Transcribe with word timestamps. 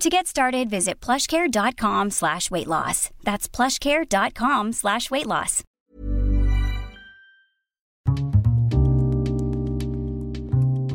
To 0.00 0.10
get 0.10 0.26
started, 0.26 0.68
visit 0.70 1.00
plushcare.com 1.00 2.10
slash 2.10 2.50
weight 2.50 2.66
loss. 2.66 3.10
That's 3.24 3.48
plushcare.com 3.48 4.72
slash 4.72 5.10
weight 5.10 5.26
loss. 5.26 5.62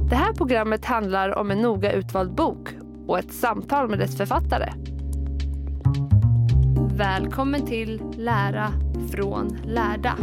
Det 0.10 0.16
här 0.16 0.34
programmet 0.34 0.86
handlar 0.86 1.38
om 1.38 1.52
en 1.52 1.62
noga 1.62 1.92
utvald 1.92 2.36
bok 2.36 2.70
och 3.08 3.20
ett 3.20 3.34
samtal 3.34 3.90
med 3.90 4.00
dess 4.00 4.18
författare. 4.18 4.74
Välkommen 6.96 7.66
till 7.66 8.02
Lära 8.18 8.74
från 9.12 9.58
lärda. 9.66 10.18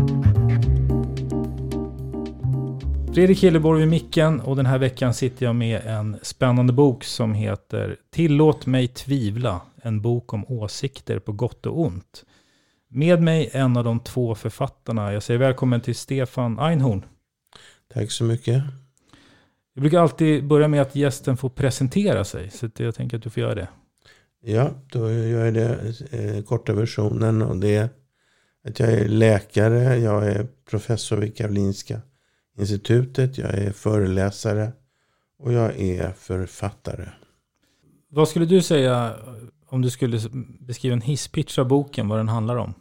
Fredrik 3.19 3.42
Hilleborg 3.42 3.80
vid 3.80 3.88
micken 3.88 4.41
och 4.41 4.56
den 4.56 4.66
här 4.66 4.78
veckan 4.78 5.14
sitter 5.14 5.47
jag 5.47 5.55
med 5.56 5.80
en 5.86 6.16
spännande 6.22 6.72
bok 6.72 7.05
som 7.05 7.34
heter 7.34 7.97
Tillåt 8.11 8.66
mig 8.66 8.88
tvivla, 8.88 9.61
en 9.83 10.00
bok 10.00 10.33
om 10.33 10.44
åsikter 10.48 11.19
på 11.19 11.33
gott 11.33 11.66
och 11.66 11.80
ont. 11.80 12.24
Med 12.89 13.22
mig 13.22 13.50
en 13.52 13.77
av 13.77 13.84
de 13.84 14.00
två 14.00 14.34
författarna. 14.34 15.12
Jag 15.12 15.22
säger 15.22 15.41
välkommen 15.41 15.80
till 15.80 15.94
Stefan 15.94 16.58
Einhorn. 16.58 17.05
Tack 17.94 18.11
så 18.11 18.24
mycket. 18.24 18.62
Jag 19.74 19.83
brukar 19.83 20.00
alltid 20.00 20.46
börja 20.46 20.69
med 20.69 20.83
att 20.83 20.96
gästen 20.96 21.36
får 21.36 21.50
presentera 21.50 22.24
sig, 22.24 22.51
så 22.51 22.68
jag 22.77 22.95
tänker 22.95 23.17
att 23.17 23.23
du 23.23 23.30
får 23.30 23.40
göra 23.40 23.55
det. 23.55 23.68
Ja, 24.40 24.70
då 24.92 25.11
gör 25.11 25.45
jag 25.45 25.55
det 25.55 25.95
eh, 26.11 26.42
korta 26.42 26.73
versionen 26.73 27.42
och 27.42 27.57
det 27.57 27.77
är 27.77 27.89
att 28.68 28.80
jag 28.80 28.92
är 28.92 29.08
läkare, 29.08 29.96
jag 29.96 30.27
är 30.27 30.46
professor 30.70 31.17
vid 31.17 31.36
Karolinska 31.36 32.01
institutet, 32.58 33.39
jag 33.39 33.55
är 33.55 33.73
föreläsare 33.73 34.73
och 35.39 35.52
jag 35.52 35.80
är 35.80 36.13
författare. 36.13 37.08
Vad 38.11 38.29
skulle 38.29 38.46
du 38.46 38.63
säga 38.63 39.17
om 39.67 39.83
du 39.83 39.91
skulle 39.91 40.20
beskriva 40.61 40.92
en 40.92 41.01
hisspitch 41.01 41.58
av 41.58 41.69
boken, 41.69 42.08
vad 42.08 42.19
den 42.19 42.29
handlar 42.29 42.57
om? 42.57 42.74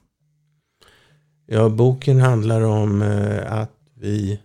Ja, 1.45 1.69
boken 1.69 2.19
handlar 2.19 2.61
om 2.61 3.01
eh, 3.01 3.53
att 3.53 3.71
vi 3.93 4.39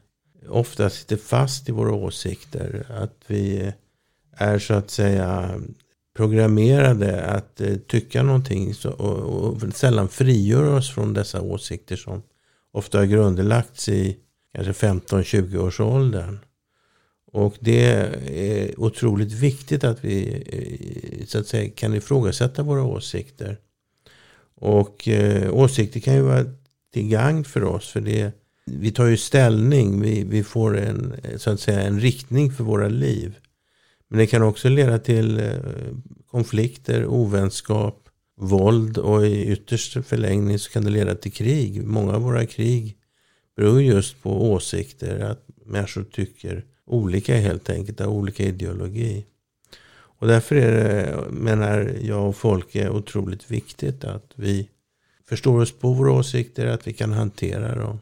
ofta 0.48 0.91
sitter 0.91 1.16
fast 1.16 1.69
i 1.69 1.72
våra 1.72 1.93
åsikter. 1.93 2.87
Att 2.91 3.16
vi 3.26 3.72
är 4.37 4.59
så 4.59 4.75
att 4.75 4.91
säga 4.91 5.50
programmerade 6.16 7.25
att 7.25 7.60
eh, 7.60 7.76
tycka 7.76 8.22
någonting 8.22 8.75
och 8.99 9.62
sällan 9.75 10.09
frigör 10.09 10.76
oss 10.76 10.91
från 10.91 11.14
dessa 11.14 11.41
åsikter 11.41 11.97
som 11.97 12.22
ofta 12.72 12.99
har 12.99 13.04
grundlagts 13.04 13.88
i 13.88 14.16
kanske 14.54 14.86
15-20 14.86 15.56
års 15.56 15.80
åldern. 15.80 16.38
Och 17.32 17.56
det 17.60 17.84
är 18.26 18.80
otroligt 18.80 19.32
viktigt 19.32 19.84
att 19.84 20.04
vi 20.04 20.42
eh, 20.46 21.26
så 21.26 21.38
att 21.38 21.46
säga, 21.46 21.70
kan 21.70 21.94
ifrågasätta 21.94 22.62
våra 22.62 22.84
åsikter. 22.84 23.58
Och 24.54 25.08
eh, 25.08 25.54
åsikter 25.54 26.00
kan 26.00 26.14
ju 26.14 26.20
vara 26.20 26.44
till 26.92 27.08
gagn 27.08 27.44
för 27.44 27.64
oss. 27.64 27.88
För 27.88 28.00
det, 28.00 28.32
vi 28.66 28.90
tar 28.90 29.06
ju 29.06 29.16
ställning, 29.16 30.00
vi, 30.00 30.24
vi 30.24 30.44
får 30.44 30.78
en, 30.78 31.14
så 31.36 31.50
att 31.50 31.60
säga, 31.60 31.80
en 31.80 32.00
riktning 32.00 32.52
för 32.52 32.64
våra 32.64 32.88
liv. 32.88 33.38
Men 34.08 34.19
det 34.19 34.26
kan 34.26 34.42
också 34.42 34.69
leda 34.69 34.98
till 34.98 35.40
eh, 35.40 35.52
konflikter, 36.30 37.06
ovänskap, 37.06 38.08
våld 38.36 38.98
och 38.98 39.26
i 39.26 39.52
yttersta 39.52 40.02
förlängning 40.02 40.58
så 40.58 40.70
kan 40.70 40.84
det 40.84 40.90
leda 40.90 41.14
till 41.14 41.32
krig. 41.32 41.86
Många 41.86 42.12
av 42.14 42.22
våra 42.22 42.46
krig 42.46 42.96
beror 43.56 43.82
just 43.82 44.22
på 44.22 44.52
åsikter, 44.52 45.20
att 45.20 45.46
människor 45.64 46.04
tycker 46.04 46.64
olika 46.84 47.36
helt 47.36 47.70
enkelt, 47.70 48.00
har 48.00 48.06
olika 48.06 48.42
ideologi. 48.42 49.26
Och 50.22 50.28
därför 50.28 50.56
är 50.56 50.72
det, 50.72 51.30
menar 51.30 51.96
jag 52.00 52.28
och 52.28 52.36
Folke, 52.36 52.88
otroligt 52.88 53.50
viktigt 53.50 54.04
att 54.04 54.32
vi 54.34 54.68
förstår 55.28 55.60
oss 55.60 55.72
på 55.72 55.92
våra 55.92 56.12
åsikter, 56.12 56.66
att 56.66 56.86
vi 56.86 56.92
kan 56.92 57.12
hantera 57.12 57.74
dem. 57.74 57.98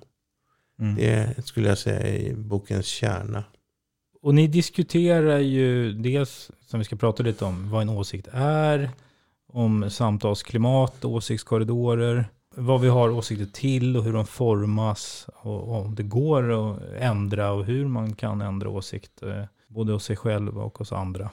Mm. 0.81 0.95
Det 0.95 1.47
skulle 1.47 1.69
jag 1.69 1.79
säga 1.79 2.01
är 2.01 2.35
bokens 2.35 2.87
kärna. 2.87 3.45
Och 4.23 4.35
ni 4.35 4.47
diskuterar 4.47 5.39
ju 5.39 5.93
dels, 5.93 6.51
som 6.67 6.79
vi 6.79 6.85
ska 6.85 6.97
prata 6.97 7.23
lite 7.23 7.45
om, 7.45 7.71
vad 7.71 7.83
en 7.83 7.89
åsikt 7.89 8.29
är, 8.33 8.91
om 9.47 9.91
samtalsklimat, 9.91 11.05
åsiktskorridorer, 11.05 12.29
vad 12.55 12.81
vi 12.81 12.89
har 12.89 13.11
åsikter 13.11 13.47
till 13.47 13.97
och 13.97 14.05
hur 14.05 14.13
de 14.13 14.27
formas 14.27 15.27
och 15.35 15.81
om 15.81 15.95
det 15.95 16.03
går 16.03 16.53
att 16.53 16.83
ändra 16.99 17.53
och 17.53 17.65
hur 17.65 17.87
man 17.87 18.15
kan 18.15 18.41
ändra 18.41 18.69
åsikter, 18.69 19.41
eh, 19.41 19.45
både 19.69 19.93
hos 19.93 20.05
sig 20.05 20.17
själv 20.17 20.59
och 20.59 20.79
hos 20.79 20.93
andra. 20.93 21.31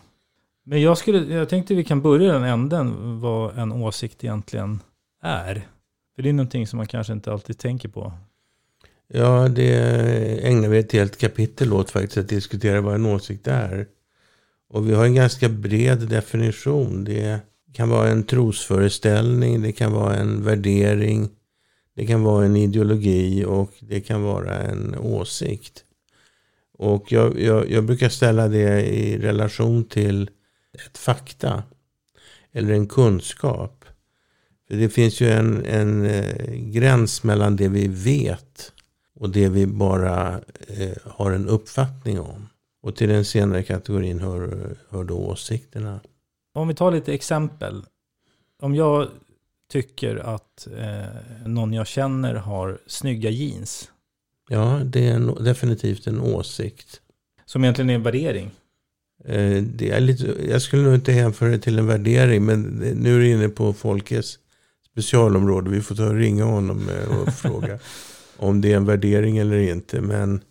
Men 0.64 0.82
jag, 0.82 0.98
skulle, 0.98 1.36
jag 1.36 1.50
tänkte 1.50 1.76
vi 1.76 1.84
kan 1.84 2.02
börja 2.02 2.34
den 2.34 2.44
änden, 2.44 3.20
vad 3.20 3.58
en 3.58 3.72
åsikt 3.72 4.24
egentligen 4.24 4.80
är. 5.22 5.68
För 6.16 6.24
det 6.24 6.30
är 6.30 6.34
någonting 6.34 6.68
som 6.68 6.78
man 6.78 6.88
kanske 6.88 7.14
inte 7.14 7.32
alltid 7.32 7.58
tänker 7.58 7.90
på. 7.90 8.14
Ja, 9.08 9.48
det 9.48 10.48
ägnar 10.48 10.70
vi 10.70 10.78
ett 10.78 10.92
helt 10.92 11.18
kapitel 11.18 11.74
åt 11.74 11.90
faktiskt, 11.90 12.18
att 12.18 12.30
diskutera 12.30 12.82
vad 12.82 12.96
en 12.96 13.06
åsikt 13.06 13.48
är. 13.48 13.88
Och 14.70 14.90
vi 14.90 14.94
har 14.94 15.06
en 15.06 15.16
ganska 15.16 15.50
bred 15.50 16.10
definition. 16.10 17.04
Det 17.04 17.40
kan 17.74 17.90
vara 17.90 18.10
en 18.10 18.24
trosföreställning, 18.24 19.62
det 19.62 19.72
kan 19.72 19.92
vara 19.92 20.16
en 20.16 20.44
värdering, 20.44 21.30
det 21.96 22.06
kan 22.06 22.24
vara 22.24 22.46
en 22.46 22.56
ideologi 22.56 23.46
och 23.46 23.72
det 23.80 24.02
kan 24.02 24.24
vara 24.24 24.58
en 24.58 24.96
åsikt. 24.98 25.84
Och 26.78 27.12
jag, 27.12 27.40
jag, 27.40 27.72
jag 27.72 27.84
brukar 27.84 28.10
ställa 28.10 28.48
det 28.48 28.86
i 28.86 29.18
relation 29.18 29.84
till 29.84 30.30
ett 30.74 30.98
fakta 30.98 31.64
eller 32.52 32.74
en 32.74 32.88
kunskap. 32.88 33.86
För 34.68 34.76
det 34.76 34.90
finns 34.90 35.22
ju 35.22 35.30
en, 35.30 35.66
en 35.66 36.06
eh, 36.06 36.54
gräns 36.54 37.24
mellan 37.24 37.56
det 37.56 37.68
vi 37.68 37.88
vet 37.88 38.72
och 39.16 39.30
det 39.30 39.50
vi 39.50 39.66
bara 39.66 40.42
eh, 40.68 40.98
har 41.04 41.32
en 41.32 41.48
uppfattning 41.48 42.20
om. 42.20 42.48
Och 42.82 42.96
till 42.96 43.10
den 43.10 43.26
senare 43.26 43.64
kategorin 43.64 44.20
hör, 44.20 44.76
hör 44.90 45.04
då 45.04 45.18
åsikterna. 45.18 46.00
Om 46.58 46.68
vi 46.68 46.74
tar 46.74 46.92
lite 46.92 47.14
exempel. 47.14 47.84
Om 48.62 48.76
jag 48.76 49.08
tycker 49.72 50.16
att 50.16 50.68
eh, 50.78 51.48
någon 51.48 51.74
jag 51.74 51.88
känner 51.88 52.36
har 52.36 52.78
snygga 52.88 53.30
jeans. 53.30 53.92
Ja, 54.50 54.82
det 54.86 55.08
är 55.08 55.14
en, 55.14 55.44
definitivt 55.44 56.08
en 56.08 56.22
åsikt. 56.22 57.02
Som 57.46 57.64
egentligen 57.64 57.90
är 57.90 57.96
en 57.96 58.04
värdering. 58.04 58.52
Eh, 59.26 59.64
det 59.64 59.92
är 59.92 60.00
lite, 60.00 60.36
jag 60.50 60.62
skulle 60.62 60.84
nog 60.84 60.96
inte 60.96 61.12
hänföra 61.12 61.50
det 61.50 61.60
till 61.60 61.80
en 61.80 61.88
värdering, 61.88 62.46
men 62.46 62.62
nu 62.96 63.16
är 63.16 63.20
du 63.20 63.30
inne 63.30 63.50
på 63.50 63.74
Folkes 63.74 64.40
specialområde. 64.92 65.70
Vi 65.70 65.82
får 65.82 65.96
ta 65.96 66.06
och 66.06 66.16
ringa 66.16 66.44
honom 66.44 66.90
eh, 66.90 67.22
och 67.22 67.34
fråga 67.34 67.80
om 68.38 68.62
det 68.62 68.74
är 68.74 68.78
en 68.78 68.86
värdering 68.86 69.38
eller 69.38 69.58
inte. 69.58 70.02
Men 70.02 70.42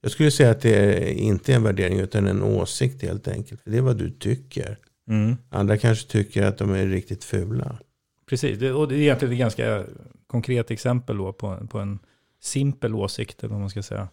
jag 0.00 0.12
skulle 0.12 0.30
säga 0.30 0.50
att 0.50 0.60
det 0.60 0.74
är 0.74 1.12
inte 1.12 1.54
en 1.54 1.62
värdering 1.62 1.98
utan 1.98 2.26
en 2.26 2.42
åsikt 2.42 3.02
helt 3.02 3.28
enkelt. 3.28 3.62
För 3.62 3.70
det 3.70 3.76
är 3.76 3.82
vad 3.82 3.96
du 3.96 4.10
tycker. 4.10 4.78
Mm. 5.08 5.36
Andra 5.50 5.76
kanske 5.76 6.08
tycker 6.08 6.42
att 6.42 6.58
de 6.58 6.70
är 6.70 6.86
riktigt 6.86 7.24
fula. 7.24 7.78
Precis, 8.26 8.62
och 8.62 8.88
det 8.88 8.94
är 8.94 8.98
egentligen 8.98 9.32
ett 9.32 9.38
ganska 9.38 9.84
konkret 10.26 10.70
exempel 10.70 11.16
då 11.16 11.32
på, 11.32 11.66
på 11.70 11.78
en 11.78 11.98
simpel 12.40 12.94
åsikt, 12.94 13.44
eller 13.44 13.52
vad 13.52 13.60
man 13.60 13.70
ska 13.70 13.82
säga. 13.82 14.08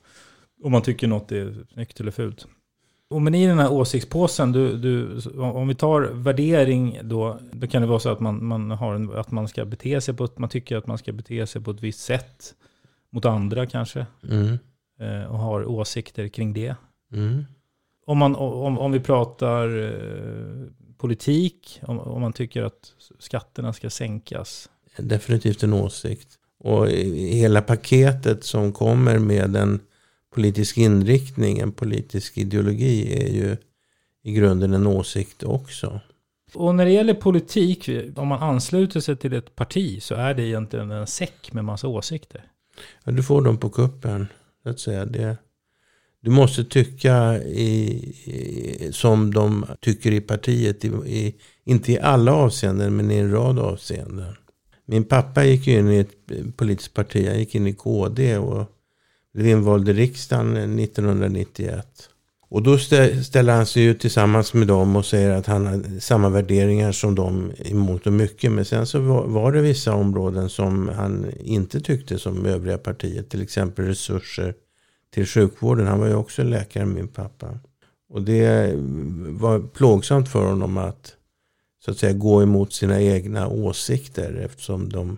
Om 0.63 0.71
man 0.71 0.81
tycker 0.81 1.07
något 1.07 1.31
är 1.31 1.55
snyggt 1.73 1.99
eller 1.99 2.11
fult. 2.11 2.47
Och 3.09 3.21
men 3.21 3.35
i 3.35 3.47
den 3.47 3.59
här 3.59 3.71
åsiktspåsen, 3.71 4.51
du, 4.51 4.77
du, 4.77 5.21
om 5.39 5.67
vi 5.67 5.75
tar 5.75 6.01
värdering 6.01 6.99
då, 7.03 7.39
då 7.51 7.67
kan 7.67 7.81
det 7.81 7.87
vara 7.87 7.99
så 7.99 8.09
att 8.09 8.19
man, 8.19 8.45
man, 8.45 8.71
har 8.71 8.95
en, 8.95 9.17
att 9.17 9.31
man 9.31 9.47
ska 9.47 9.65
bete 9.65 10.01
sig 10.01 10.13
på 10.13 10.23
ett, 10.23 10.37
man 10.37 10.49
tycker 10.49 10.77
att 10.77 10.87
man 10.87 10.97
ska 10.97 11.11
bete 11.11 11.47
sig 11.47 11.61
på 11.61 11.71
ett 11.71 11.81
visst 11.83 11.99
sätt 11.99 12.55
mot 13.09 13.25
andra 13.25 13.65
kanske. 13.65 14.05
Mm. 14.29 14.57
Eh, 14.99 15.31
och 15.31 15.39
har 15.39 15.65
åsikter 15.65 16.27
kring 16.27 16.53
det. 16.53 16.75
Mm. 17.13 17.45
Om, 18.09 18.17
man, 18.17 18.35
om, 18.35 18.77
om 18.77 18.91
vi 18.91 18.99
pratar 18.99 19.83
eh, 19.83 20.71
politik, 20.97 21.79
om, 21.81 21.99
om 21.99 22.21
man 22.21 22.33
tycker 22.33 22.63
att 22.63 22.93
skatterna 23.19 23.73
ska 23.73 23.89
sänkas. 23.89 24.69
Definitivt 24.97 25.63
en 25.63 25.73
åsikt. 25.73 26.27
Och 26.59 26.87
hela 26.87 27.61
paketet 27.61 28.43
som 28.43 28.73
kommer 28.73 29.19
med 29.19 29.55
en 29.55 29.79
politisk 30.33 30.77
inriktning, 30.77 31.59
en 31.59 31.71
politisk 31.71 32.37
ideologi 32.37 33.23
är 33.23 33.27
ju 33.27 33.57
i 34.23 34.33
grunden 34.33 34.73
en 34.73 34.87
åsikt 34.87 35.43
också. 35.43 35.99
Och 36.53 36.75
när 36.75 36.85
det 36.85 36.91
gäller 36.91 37.13
politik, 37.13 37.89
om 38.15 38.27
man 38.27 38.43
ansluter 38.43 38.99
sig 38.99 39.15
till 39.15 39.33
ett 39.33 39.55
parti 39.55 40.03
så 40.03 40.15
är 40.15 40.33
det 40.33 40.43
egentligen 40.43 40.91
en 40.91 41.07
säck 41.07 41.53
med 41.53 41.65
massa 41.65 41.87
åsikter. 41.87 42.43
Ja, 43.03 43.11
du 43.11 43.23
får 43.23 43.41
dem 43.41 43.57
på 43.57 43.69
kuppen. 43.69 44.27
Så 44.63 44.69
att 44.69 44.79
säga. 44.79 45.05
Det, 45.05 45.37
du 46.21 46.29
måste 46.31 46.63
tycka 46.63 47.43
i, 47.43 47.71
i, 48.25 48.89
som 48.93 49.33
de 49.33 49.65
tycker 49.81 50.11
i 50.11 50.21
partiet. 50.21 50.85
I, 50.85 50.87
i, 50.87 51.35
inte 51.65 51.91
i 51.91 51.99
alla 51.99 52.33
avseenden 52.33 52.95
men 52.95 53.11
i 53.11 53.15
en 53.15 53.31
rad 53.31 53.59
avseenden. 53.59 54.35
Min 54.85 55.03
pappa 55.03 55.45
gick 55.45 55.67
ju 55.67 55.79
in 55.79 55.91
i 55.91 55.99
ett 55.99 56.55
politiskt 56.55 56.93
parti. 56.93 57.27
Han 57.27 57.39
gick 57.39 57.55
in 57.55 57.67
i 57.67 57.73
KD 57.73 58.37
och 58.37 58.65
blev 59.33 59.47
invald 59.47 59.89
i 59.89 59.93
riksdagen 59.93 60.79
1991. 60.79 62.09
Och 62.51 62.63
då 62.63 62.77
ställer 62.77 63.53
han 63.53 63.65
sig 63.65 63.83
ju 63.83 63.93
tillsammans 63.93 64.53
med 64.53 64.67
dem 64.67 64.95
och 64.95 65.05
säger 65.05 65.29
att 65.29 65.45
han 65.45 65.65
har 65.65 65.99
samma 65.99 66.29
värderingar 66.29 66.91
som 66.91 67.15
dem 67.15 67.51
i 67.57 67.73
mångt 67.73 68.07
och 68.07 68.13
mycket. 68.13 68.51
Men 68.51 68.65
sen 68.65 68.85
så 68.85 68.99
var 69.21 69.51
det 69.51 69.61
vissa 69.61 69.93
områden 69.93 70.49
som 70.49 70.87
han 70.87 71.25
inte 71.43 71.79
tyckte 71.79 72.19
som 72.19 72.45
övriga 72.45 72.77
partiet. 72.77 73.29
Till 73.29 73.41
exempel 73.41 73.85
resurser 73.85 74.53
till 75.09 75.25
sjukvården. 75.25 75.87
Han 75.87 75.99
var 75.99 76.07
ju 76.07 76.15
också 76.15 76.43
läkare, 76.43 76.85
min 76.85 77.07
pappa. 77.07 77.59
Och 78.09 78.21
det 78.21 78.73
var 79.29 79.59
plågsamt 79.59 80.29
för 80.29 80.45
honom 80.45 80.77
att 80.77 81.15
så 81.85 81.91
att 81.91 81.97
säga 81.97 82.13
gå 82.13 82.43
emot 82.43 82.73
sina 82.73 83.01
egna 83.01 83.47
åsikter 83.47 84.33
eftersom 84.33 84.89
de 84.89 85.17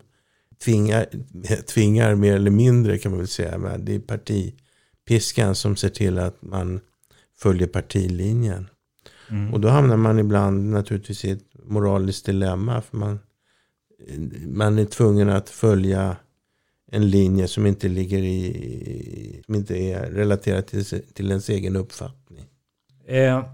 tvingar, 0.63 1.05
tvingar 1.67 2.15
mer 2.15 2.35
eller 2.35 2.51
mindre 2.51 2.97
kan 2.97 3.11
man 3.11 3.19
väl 3.19 3.27
säga. 3.27 3.57
Men 3.57 3.85
det 3.85 3.95
är 3.95 3.99
partipiskan 3.99 5.55
som 5.55 5.75
ser 5.75 5.89
till 5.89 6.19
att 6.19 6.41
man 6.41 6.79
följer 7.37 7.67
partilinjen. 7.67 8.67
Och 9.53 9.59
då 9.59 9.67
hamnar 9.67 9.97
man 9.97 10.19
ibland 10.19 10.69
naturligtvis 10.69 11.25
i 11.25 11.31
ett 11.31 11.45
moraliskt 11.63 12.25
dilemma. 12.25 12.81
För 12.81 12.97
man, 12.97 13.19
man 14.47 14.79
är 14.79 14.85
tvungen 14.85 15.29
att 15.29 15.49
följa 15.49 16.15
en 16.93 17.09
linje 17.09 17.47
som 17.47 17.65
inte 17.65 17.87
ligger 17.87 18.19
i, 18.23 19.41
som 19.45 19.55
inte 19.55 19.77
är 19.77 20.11
relaterad 20.11 20.67
till, 20.67 20.85
till 20.85 21.29
ens 21.29 21.49
egen 21.49 21.75
uppfattning. 21.75 22.45
Eh, 23.07 23.45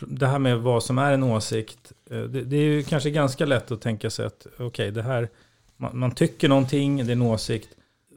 det 0.00 0.26
här 0.26 0.38
med 0.38 0.58
vad 0.58 0.82
som 0.82 0.98
är 0.98 1.12
en 1.12 1.22
åsikt, 1.22 1.92
eh, 2.10 2.20
det, 2.20 2.44
det 2.44 2.56
är 2.56 2.60
ju 2.60 2.82
kanske 2.82 3.10
ganska 3.10 3.46
lätt 3.46 3.70
att 3.70 3.80
tänka 3.80 4.10
sig 4.10 4.26
att 4.26 4.46
okej, 4.58 4.90
det 4.90 5.02
här, 5.02 5.28
man, 5.76 5.98
man 5.98 6.10
tycker 6.10 6.48
någonting, 6.48 6.96
det 6.96 7.10
är 7.10 7.12
en 7.12 7.22
åsikt. 7.22 7.68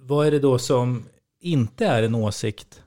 Vad 0.02 0.28
är 0.28 0.31
det 0.31 0.40
då 0.40 0.60
som 0.60 1.06
inte 1.42 1.86
är 1.86 2.04
en 2.04 2.16
åsikt? 2.16 2.82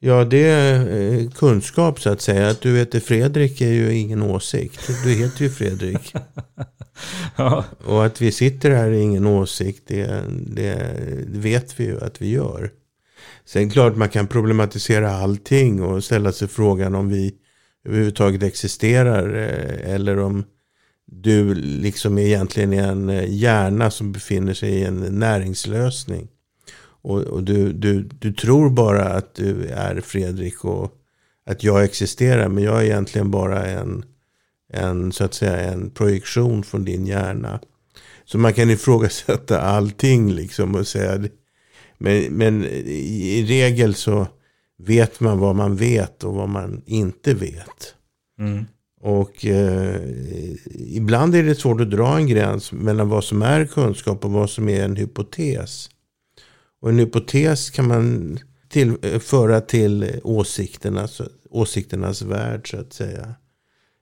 Ja, 0.00 0.24
det 0.24 0.42
är 0.48 1.00
eh, 1.00 1.30
kunskap 1.30 2.00
så 2.00 2.10
att 2.10 2.20
säga. 2.20 2.48
Att 2.48 2.60
du 2.60 2.76
heter 2.78 3.00
Fredrik 3.00 3.60
är 3.60 3.72
ju 3.72 3.94
ingen 3.98 4.22
åsikt. 4.22 4.90
Du 5.04 5.12
heter 5.12 5.42
ju 5.44 5.50
Fredrik. 5.50 6.14
Ja. 7.36 7.64
Och 7.84 8.06
att 8.06 8.22
vi 8.22 8.32
sitter 8.32 8.70
här 8.70 8.86
är 8.88 8.92
ingen 8.92 9.26
åsikt. 9.26 9.82
Det, 9.86 10.22
det, 10.46 10.94
vet 11.26 11.80
vi 11.80 11.84
ju 11.84 12.00
att 12.00 12.22
vi 12.22 12.30
gör. 12.30 12.70
Sen 13.44 13.70
klart 13.70 13.96
man 13.96 14.08
kan 14.08 14.26
problematisera 14.26 15.10
allting 15.10 15.82
och 15.82 16.04
ställa 16.04 16.32
sig 16.32 16.48
frågan 16.48 16.94
om 16.94 17.08
vi 17.08 17.34
överhuvudtaget 17.84 18.42
existerar. 18.42 19.34
eh, 19.36 19.94
Eller 19.94 20.18
om 20.18 20.44
du 21.06 21.54
liksom 21.54 22.18
egentligen 22.18 22.72
är 22.72 22.88
en 22.88 23.08
eh, 23.08 23.24
hjärna 23.34 23.90
som 23.90 24.12
befinner 24.12 24.54
sig 24.54 24.70
i 24.70 24.84
en 24.84 25.00
näringslösning. 25.18 26.28
Och, 27.02 27.20
och 27.20 27.42
du, 27.42 27.72
du, 27.72 28.02
du 28.02 28.32
tror 28.32 28.70
bara 28.70 29.04
att 29.04 29.34
du 29.34 29.66
är 29.66 30.00
Fredrik 30.00 30.64
och 30.64 30.94
att 31.46 31.64
jag 31.64 31.84
existerar. 31.84 32.48
Men 32.48 32.64
jag 32.64 32.78
är 32.78 32.84
egentligen 32.84 33.30
bara 33.30 33.66
en, 33.66 34.04
en, 34.72 35.12
så 35.12 35.24
att 35.24 35.34
säga, 35.34 35.56
en 35.56 35.90
projektion 35.90 36.62
från 36.62 36.84
din 36.84 37.06
hjärna. 37.06 37.60
Så 38.24 38.38
man 38.38 38.54
kan 38.54 38.70
ifrågasätta 38.70 39.60
allting 39.60 40.32
liksom 40.32 40.74
och 40.74 40.86
säga. 40.86 41.28
Men, 41.98 42.24
men 42.24 42.64
i, 42.64 43.44
regel 43.48 43.94
så 43.94 44.26
vet 44.78 45.20
man 45.20 45.38
vad 45.38 45.56
man 45.56 45.76
vet 45.76 46.24
och 46.24 46.34
vad 46.34 46.48
man 46.48 46.82
inte 46.86 47.34
vet. 47.34 47.94
Mm. 48.38 48.64
Och 49.00 49.46
eh, 49.46 50.00
ibland 50.74 51.34
är 51.34 51.42
det 51.42 51.54
svårt 51.54 51.80
att 51.80 51.90
dra 51.90 52.16
en 52.16 52.26
gräns 52.26 52.72
mellan 52.72 53.08
vad 53.08 53.24
som 53.24 53.42
är 53.42 53.66
kunskap 53.66 54.24
och 54.24 54.30
vad 54.30 54.50
som 54.50 54.68
är 54.68 54.84
en 54.84 54.96
hypotes. 54.96 55.90
Och 56.80 56.88
en 56.88 56.98
hypotes 56.98 57.70
kan 57.70 57.88
man 57.88 58.38
till, 58.68 58.96
föra 59.20 59.60
till 59.60 60.20
åsikternas, 60.24 61.20
åsikternas 61.50 62.22
värld 62.22 62.70
så 62.70 62.80
att 62.80 62.92
säga. 62.92 63.34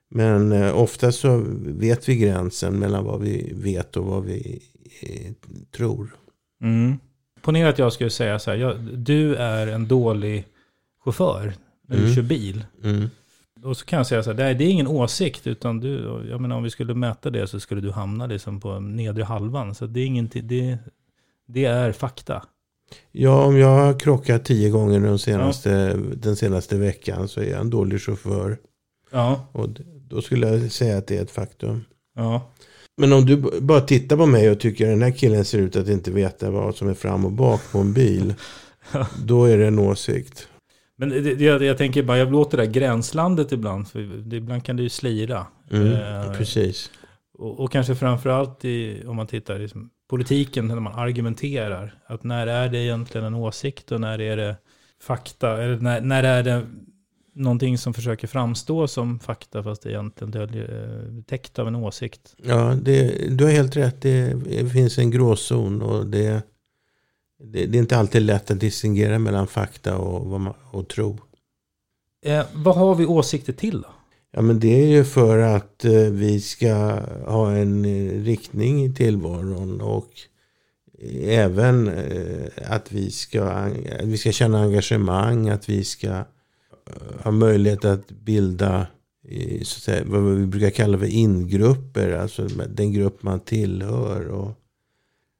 Men 0.09 0.51
eh, 0.51 0.77
ofta 0.77 1.11
så 1.11 1.43
vet 1.65 2.09
vi 2.09 2.15
gränsen 2.15 2.79
mellan 2.79 3.05
vad 3.05 3.21
vi 3.21 3.53
vet 3.55 3.97
och 3.97 4.05
vad 4.05 4.23
vi 4.23 4.61
eh, 5.01 5.31
tror. 5.75 6.15
Mm. 6.61 6.97
Ponera 7.41 7.69
att 7.69 7.79
jag 7.79 7.93
skulle 7.93 8.09
säga 8.09 8.39
så 8.39 8.51
här, 8.51 8.57
jag, 8.57 8.77
du 8.79 9.35
är 9.35 9.67
en 9.67 9.87
dålig 9.87 10.45
chaufför 11.03 11.53
när 11.87 11.95
du 11.97 12.03
Mm. 12.03 12.15
kör 12.15 12.21
bil. 12.21 12.65
Mm. 12.83 13.09
Och 13.63 13.77
så 13.77 13.85
kan 13.85 13.97
jag 13.97 14.07
säga 14.07 14.23
så 14.23 14.29
här, 14.31 14.37
nej, 14.37 14.55
det 14.55 14.63
är 14.63 14.69
ingen 14.69 14.87
åsikt, 14.87 15.47
utan 15.47 15.79
du, 15.79 16.23
jag 16.29 16.41
menar 16.41 16.55
om 16.55 16.63
vi 16.63 16.69
skulle 16.69 16.93
mäta 16.93 17.29
det 17.29 17.47
så 17.47 17.59
skulle 17.59 17.81
du 17.81 17.91
hamna 17.91 18.25
liksom 18.27 18.59
på 18.59 18.79
nedre 18.79 19.23
halvan. 19.23 19.75
Så 19.75 19.85
det 19.85 19.99
är, 19.99 20.05
ingenting, 20.05 20.47
det, 20.47 20.77
det 21.47 21.65
är 21.65 21.91
fakta. 21.91 22.43
Ja, 23.11 23.45
om 23.45 23.57
jag 23.57 23.67
har 23.67 23.99
krockat 23.99 24.45
tio 24.45 24.69
gånger 24.69 24.99
den 24.99 25.19
senaste, 25.19 25.93
den 26.15 26.35
senaste 26.35 26.77
veckan 26.77 27.27
så 27.27 27.41
är 27.41 27.45
jag 27.45 27.59
en 27.59 27.69
dålig 27.69 28.01
chaufför. 28.01 28.57
Ja, 29.11 29.47
Och 29.51 29.69
då 30.09 30.21
skulle 30.21 30.47
jag 30.49 30.71
säga 30.71 30.97
att 30.97 31.07
det 31.07 31.17
är 31.17 31.21
ett 31.21 31.31
faktum. 31.31 31.83
ja. 32.15 32.51
Men 33.01 33.13
om 33.13 33.25
du 33.25 33.61
bara 33.61 33.81
tittar 33.81 34.17
på 34.17 34.25
mig 34.25 34.49
och 34.49 34.59
tycker 34.59 34.85
att 34.85 34.91
den 34.91 35.01
här 35.01 35.11
killen 35.11 35.45
ser 35.45 35.59
ut 35.59 35.75
att 35.75 35.87
inte 35.87 36.11
veta 36.11 36.51
vad 36.51 36.75
som 36.75 36.89
är 36.89 36.93
fram 36.93 37.25
och 37.25 37.31
bak 37.31 37.61
på 37.71 37.79
en 37.79 37.93
bil. 37.93 38.33
då 39.25 39.45
är 39.45 39.57
det 39.57 39.67
en 39.67 39.79
åsikt. 39.79 40.47
Men 40.97 41.09
det, 41.09 41.21
det, 41.21 41.43
jag, 41.43 41.63
jag 41.63 41.77
tänker 41.77 42.03
bara, 42.03 42.17
jag 42.17 42.31
låter 42.31 42.57
det 42.57 42.65
där 42.65 42.71
gränslandet 42.71 43.51
ibland, 43.51 43.87
för 43.87 43.99
det, 44.25 44.35
ibland 44.35 44.63
kan 44.65 44.75
det 44.77 44.83
ju 44.83 44.89
slira. 44.89 45.45
Mm, 45.71 45.87
Eh, 45.93 46.33
precis. 46.37 46.91
Och, 47.37 47.59
och 47.59 47.71
kanske 47.71 47.95
framförallt 47.95 48.65
i, 48.65 49.03
om 49.07 49.15
man 49.15 49.27
tittar 49.27 49.59
i 49.61 49.69
politiken, 50.07 50.67
när 50.67 50.79
man 50.79 50.99
argumenterar. 50.99 51.99
Att 52.05 52.23
när 52.23 52.47
är 52.47 52.69
det 52.69 52.77
egentligen 52.77 53.27
en 53.27 53.33
åsikt 53.33 53.91
och 53.91 54.01
när 54.01 54.21
är 54.21 54.37
det 54.37 54.55
fakta? 55.01 55.63
Eller 55.63 55.77
när, 55.77 56.01
när 56.01 56.23
är 56.23 56.43
det 56.43 56.65
någonting 57.33 57.77
som 57.77 57.93
försöker 57.93 58.27
framstå 58.27 58.87
som 58.87 59.19
fakta 59.19 59.63
fast 59.63 59.81
det 59.81 59.89
egentligen 59.89 60.31
döljer, 60.31 61.15
eh, 61.17 61.23
täckt 61.23 61.59
av 61.59 61.67
en 61.67 61.75
åsikt? 61.75 62.35
Ja, 62.43 62.75
det, 62.81 63.27
du 63.37 63.43
har 63.43 63.51
helt 63.51 63.75
rätt. 63.75 64.01
Det, 64.01 64.33
det 64.33 64.69
finns 64.69 64.97
en 64.97 65.11
gråzon 65.11 65.81
och 65.81 66.05
det, 66.05 66.43
det, 67.43 67.65
det 67.65 67.77
är 67.77 67.79
inte 67.79 67.97
alltid 67.97 68.21
lätt 68.21 68.51
att 68.51 68.59
distingera 68.59 69.19
mellan 69.19 69.47
fakta 69.47 69.97
och, 69.97 70.41
och 70.71 70.87
tro. 70.87 71.17
Eh, 72.25 72.45
vad 72.53 72.75
har 72.75 72.95
vi 72.95 73.05
åsikter 73.05 73.53
till 73.53 73.81
då? 73.81 73.89
Ja, 74.37 74.43
men 74.43 74.59
det 74.59 74.81
är 74.81 74.87
ju 74.87 75.03
för 75.03 75.37
att 75.37 75.85
eh, 75.85 75.91
vi 75.91 76.41
ska 76.41 76.73
ha 77.25 77.51
en 77.51 77.85
eh, 77.85 78.23
riktning 78.23 78.85
i 78.85 78.93
tillvaron 78.93 79.81
och 79.81 80.09
även 81.23 81.87
eh, 81.87 82.47
att 82.65 82.91
vi 82.91 83.11
ska, 83.11 83.43
att 83.43 84.03
vi 84.03 84.17
ska 84.17 84.31
känna 84.31 84.61
engagemang, 84.61 85.49
att 85.49 85.69
vi 85.69 85.83
ska 85.83 86.07
eh, 86.07 86.23
ha 87.23 87.31
möjlighet 87.31 87.85
att 87.85 88.09
bilda 88.09 88.87
eh, 89.27 89.61
så 89.63 89.77
att 89.77 89.83
säga, 89.83 90.03
vad 90.05 90.23
vi 90.23 90.45
brukar 90.45 90.69
kalla 90.69 90.97
för 90.97 91.05
ingrupper, 91.05 92.11
alltså 92.11 92.47
den 92.69 92.93
grupp 92.93 93.23
man 93.23 93.39
tillhör. 93.39 94.27
Och 94.27 94.51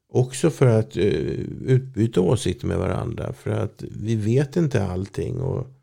Också 0.10 0.50
för 0.50 0.66
att 0.66 0.98
eh, 0.98 1.04
utbyta 1.66 2.22
åsikter 2.22 2.68
med 2.68 2.78
varandra. 2.78 3.34
För 3.34 3.52
att 3.52 3.84
vi 3.92 4.16
vet 4.16 4.56
inte 4.56 4.84
allting. 4.84 5.42
Och, 5.42 5.77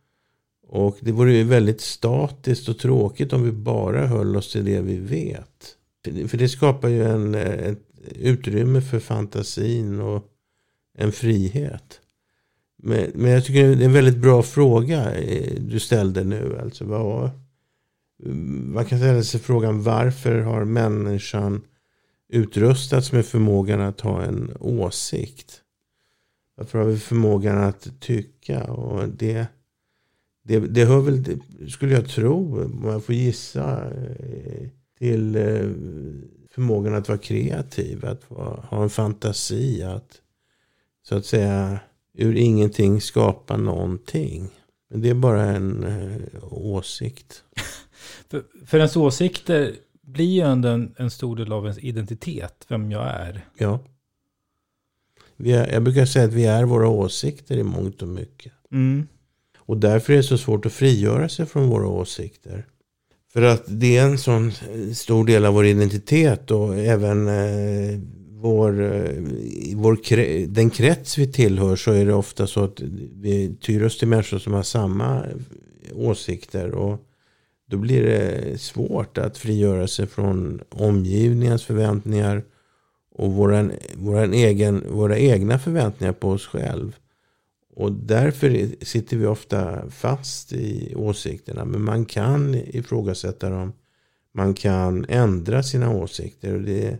och 0.75 0.97
det 1.00 1.12
vore 1.12 1.33
ju 1.33 1.45
väldigt 1.45 1.81
statiskt 1.81 2.69
och 2.69 2.78
tråkigt 2.78 3.33
om 3.33 3.45
vi 3.45 3.52
bara 3.52 4.07
höll 4.07 4.37
oss 4.37 4.52
till 4.52 4.64
det 4.64 4.81
vi 4.81 4.97
vet. 4.97 5.76
För 6.28 6.38
det 6.38 6.49
skapar 6.49 6.88
ju 6.88 7.04
en, 7.04 7.35
ett 7.35 7.78
utrymme 8.14 8.81
för 8.81 9.00
fantasin 9.00 10.00
och 10.00 10.25
en 10.99 11.12
frihet. 11.12 12.00
Men, 12.76 13.11
men 13.14 13.31
jag 13.31 13.45
tycker 13.45 13.76
det 13.76 13.83
är 13.83 13.87
en 13.87 13.93
väldigt 13.93 14.16
bra 14.16 14.43
fråga 14.43 15.14
eh, 15.14 15.54
du 15.61 15.81
ställde 15.81 16.25
nu. 16.25 16.59
Alltså 16.62 16.85
vad, 16.85 17.31
man 18.64 18.85
kan 18.85 18.99
ställa 18.99 19.23
sig 19.23 19.40
frågan 19.40 19.83
varför 19.83 20.38
har 20.40 20.64
människan 20.64 21.62
utrustats 22.28 23.12
med 23.12 23.26
förmågan 23.26 23.81
att 23.81 24.00
ha 24.00 24.23
en 24.23 24.57
åsikt? 24.61 25.61
Varför 26.57 26.78
har 26.78 26.87
vi 26.87 26.99
förmågan 26.99 27.59
att 27.59 28.00
tycka? 28.00 28.64
Och 28.64 29.09
det, 29.09 29.47
det, 30.45 30.59
det 30.59 30.85
hör 30.85 31.01
väl, 31.01 31.41
skulle 31.71 31.95
jag 31.95 32.09
tro, 32.09 32.65
om 32.65 32.83
jag 32.85 33.05
får 33.05 33.15
gissa, 33.15 33.85
eh, 33.85 34.69
till 34.99 35.37
eh, 35.37 35.71
förmågan 36.51 36.95
att 36.95 37.09
vara 37.09 37.19
kreativ, 37.19 38.07
att 38.07 38.25
ha 38.69 38.83
en 38.83 38.91
fantasi, 38.91 39.83
att 39.83 40.21
så 41.03 41.17
att 41.17 41.27
säga 41.27 41.81
ur 42.15 42.37
ingenting 42.37 43.01
skapa 43.01 43.57
någonting. 43.57 44.51
Men 44.91 45.01
det 45.01 45.11
är 45.11 45.15
bara 45.15 45.43
en 45.43 45.85
eh, 45.85 46.53
åsikt. 46.53 47.45
för, 48.31 48.45
för 48.67 48.79
ens 48.79 48.97
åsikter 48.97 49.75
blir 50.01 50.35
ju 50.35 50.41
ändå 50.41 50.69
en, 50.69 50.95
en 50.97 51.11
stor 51.11 51.37
del 51.37 51.53
av 51.53 51.65
ens 51.65 51.79
identitet, 51.79 52.67
vem 52.69 52.91
jag 52.91 53.07
är. 53.07 53.49
Ja. 53.59 53.79
Vi 55.37 55.53
är, 55.53 55.73
jag 55.73 55.83
brukar 55.83 56.07
säga 56.07 56.25
att 56.25 56.33
vi 56.33 56.47
är 56.47 56.65
våra 56.65 56.89
åsikter 56.89 57.57
i 57.57 57.63
mångt 57.63 58.03
och 58.03 58.09
mycket. 58.09 58.53
Mm. 58.73 59.07
Och 59.66 59.76
därför 59.76 60.12
är 60.12 60.16
det 60.16 60.23
så 60.23 60.38
svårt 60.38 60.66
att 60.66 60.73
frigöra 60.73 61.28
sig 61.28 61.47
från 61.47 61.68
våra 61.68 61.88
åsikter. 61.88 62.66
För 63.33 63.42
att 63.42 63.64
det 63.66 63.97
är 63.97 64.04
en 64.04 64.18
sån 64.18 64.47
eh, 64.47 64.92
stor 64.94 65.25
del 65.25 65.44
av 65.44 65.54
vår 65.54 65.66
identitet 65.66 66.50
och 66.50 66.78
även 66.78 67.28
eh, 67.28 68.00
vår, 68.30 68.83
eh, 68.83 69.23
vår, 69.75 70.47
den 70.47 70.71
krets 70.71 71.18
vi 71.18 71.33
tillhör 71.33 71.76
så 71.76 71.92
är 71.92 72.06
det 72.06 72.14
ofta 72.14 72.47
så 72.47 72.64
att 72.64 72.80
vi 73.12 73.56
tyr 73.61 73.85
oss 73.85 73.99
till 73.99 74.09
människor 74.09 74.38
som 74.38 74.52
har 74.52 74.62
samma 74.62 75.16
eh, 75.16 75.30
åsikter. 75.94 76.71
Och 76.71 77.00
då 77.71 77.76
blir 77.76 78.02
det 78.02 78.61
svårt 78.61 79.18
att 79.18 79.38
frigöra 79.38 79.88
sig 79.88 80.06
från 80.06 80.61
omgivningens 80.68 81.64
förväntningar 81.64 82.44
och 83.14 83.33
våran, 83.33 83.73
våran 83.94 84.35
egen, 84.35 84.85
våra 84.90 85.18
egna 85.18 85.59
förväntningar 85.59 86.12
på 86.12 86.28
oss 86.28 86.47
själv. 86.47 86.97
Och 87.76 87.93
därför 87.93 88.85
sitter 88.85 89.16
vi 89.16 89.26
ofta 89.26 89.90
fast 89.90 90.52
i 90.52 90.95
åsikterna. 90.97 91.64
Men 91.64 91.85
man 91.85 92.04
kan 92.04 92.54
ifrågasätta 92.54 93.50
dem. 93.50 93.73
Man 94.33 94.54
kan 94.54 95.07
ändra 95.09 95.62
sina 95.62 95.90
åsikter. 95.90 96.54
Och 96.54 96.62
det 96.62 96.99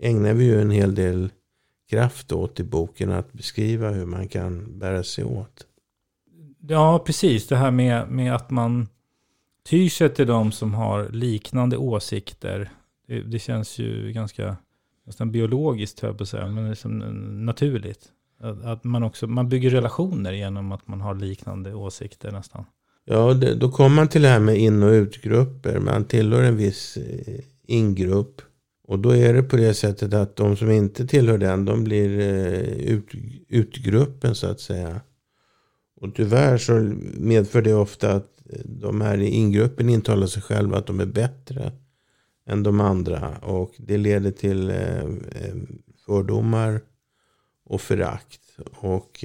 ägnar 0.00 0.34
vi 0.34 0.44
ju 0.44 0.60
en 0.60 0.70
hel 0.70 0.94
del 0.94 1.30
kraft 1.90 2.32
åt 2.32 2.60
i 2.60 2.64
boken. 2.64 3.10
Att 3.12 3.32
beskriva 3.32 3.90
hur 3.90 4.06
man 4.06 4.28
kan 4.28 4.78
bära 4.78 5.02
sig 5.02 5.24
åt. 5.24 5.66
Ja, 6.68 7.02
precis. 7.06 7.48
Det 7.48 7.56
här 7.56 7.70
med, 7.70 8.10
med 8.10 8.34
att 8.34 8.50
man 8.50 8.88
tyr 9.68 9.88
sig 9.88 10.14
till 10.14 10.26
de 10.26 10.52
som 10.52 10.74
har 10.74 11.08
liknande 11.08 11.76
åsikter. 11.76 12.70
Det, 13.06 13.22
det 13.22 13.38
känns 13.38 13.78
ju 13.78 14.12
ganska 14.12 14.56
nästan 15.06 15.32
biologiskt, 15.32 16.00
höll 16.00 16.08
jag 16.08 16.18
på 16.18 16.22
att 16.22 16.28
säga, 16.28 16.46
men 16.46 16.70
liksom 16.70 16.98
naturligt. 17.46 18.12
Att, 18.42 18.64
att, 18.64 18.84
man 18.84 19.02
också 19.02 19.26
man 19.26 19.48
bygger 19.48 19.70
relationer 19.70 20.32
genom 20.32 20.72
att 20.72 20.88
man 20.88 21.00
har 21.00 21.14
liknande 21.14 21.74
åsikter 21.74 22.32
nästan. 22.32 22.64
Ja, 23.04 23.34
det, 23.34 23.54
då 23.54 23.70
kommer 23.70 23.96
man 23.96 24.08
till 24.08 24.22
det 24.22 24.28
här 24.28 24.40
med 24.40 24.58
in 24.58 24.82
och 24.82 24.90
utgrupper. 24.90 25.78
Man 25.78 26.04
tillhör 26.04 26.42
en 26.42 26.56
viss 26.56 26.96
eh, 26.96 27.40
ingrupp. 27.66 28.42
Och 28.84 28.98
då 28.98 29.16
är 29.16 29.34
det 29.34 29.42
på 29.42 29.56
det 29.56 29.74
sättet 29.74 30.14
att 30.14 30.36
de 30.36 30.56
som 30.56 30.70
inte 30.70 31.06
tillhör 31.06 31.38
den, 31.38 31.64
de 31.64 31.84
blir 31.84 32.20
eh, 32.20 32.92
ut, 32.92 33.08
utgruppen 33.48 34.34
så 34.34 34.46
att 34.46 34.60
säga. 34.60 35.00
Och 36.00 36.14
tyvärr 36.14 36.58
så 36.58 36.72
medför 37.18 37.62
det 37.62 37.74
ofta 37.74 38.12
att 38.12 38.28
de 38.64 39.00
här 39.00 39.18
i 39.18 39.28
ingruppen 39.28 39.88
intalar 39.88 40.26
sig 40.26 40.42
själva 40.42 40.78
att 40.78 40.86
de 40.86 41.00
är 41.00 41.06
bättre 41.06 41.72
än 42.46 42.62
de 42.62 42.80
andra. 42.80 43.38
Och 43.38 43.74
det 43.78 43.96
leder 43.96 44.30
till 44.30 44.70
eh, 44.70 45.02
eh 45.04 45.54
fördomar 46.06 46.80
och 47.64 47.80
förakt. 47.80 48.40
Och 48.72 49.24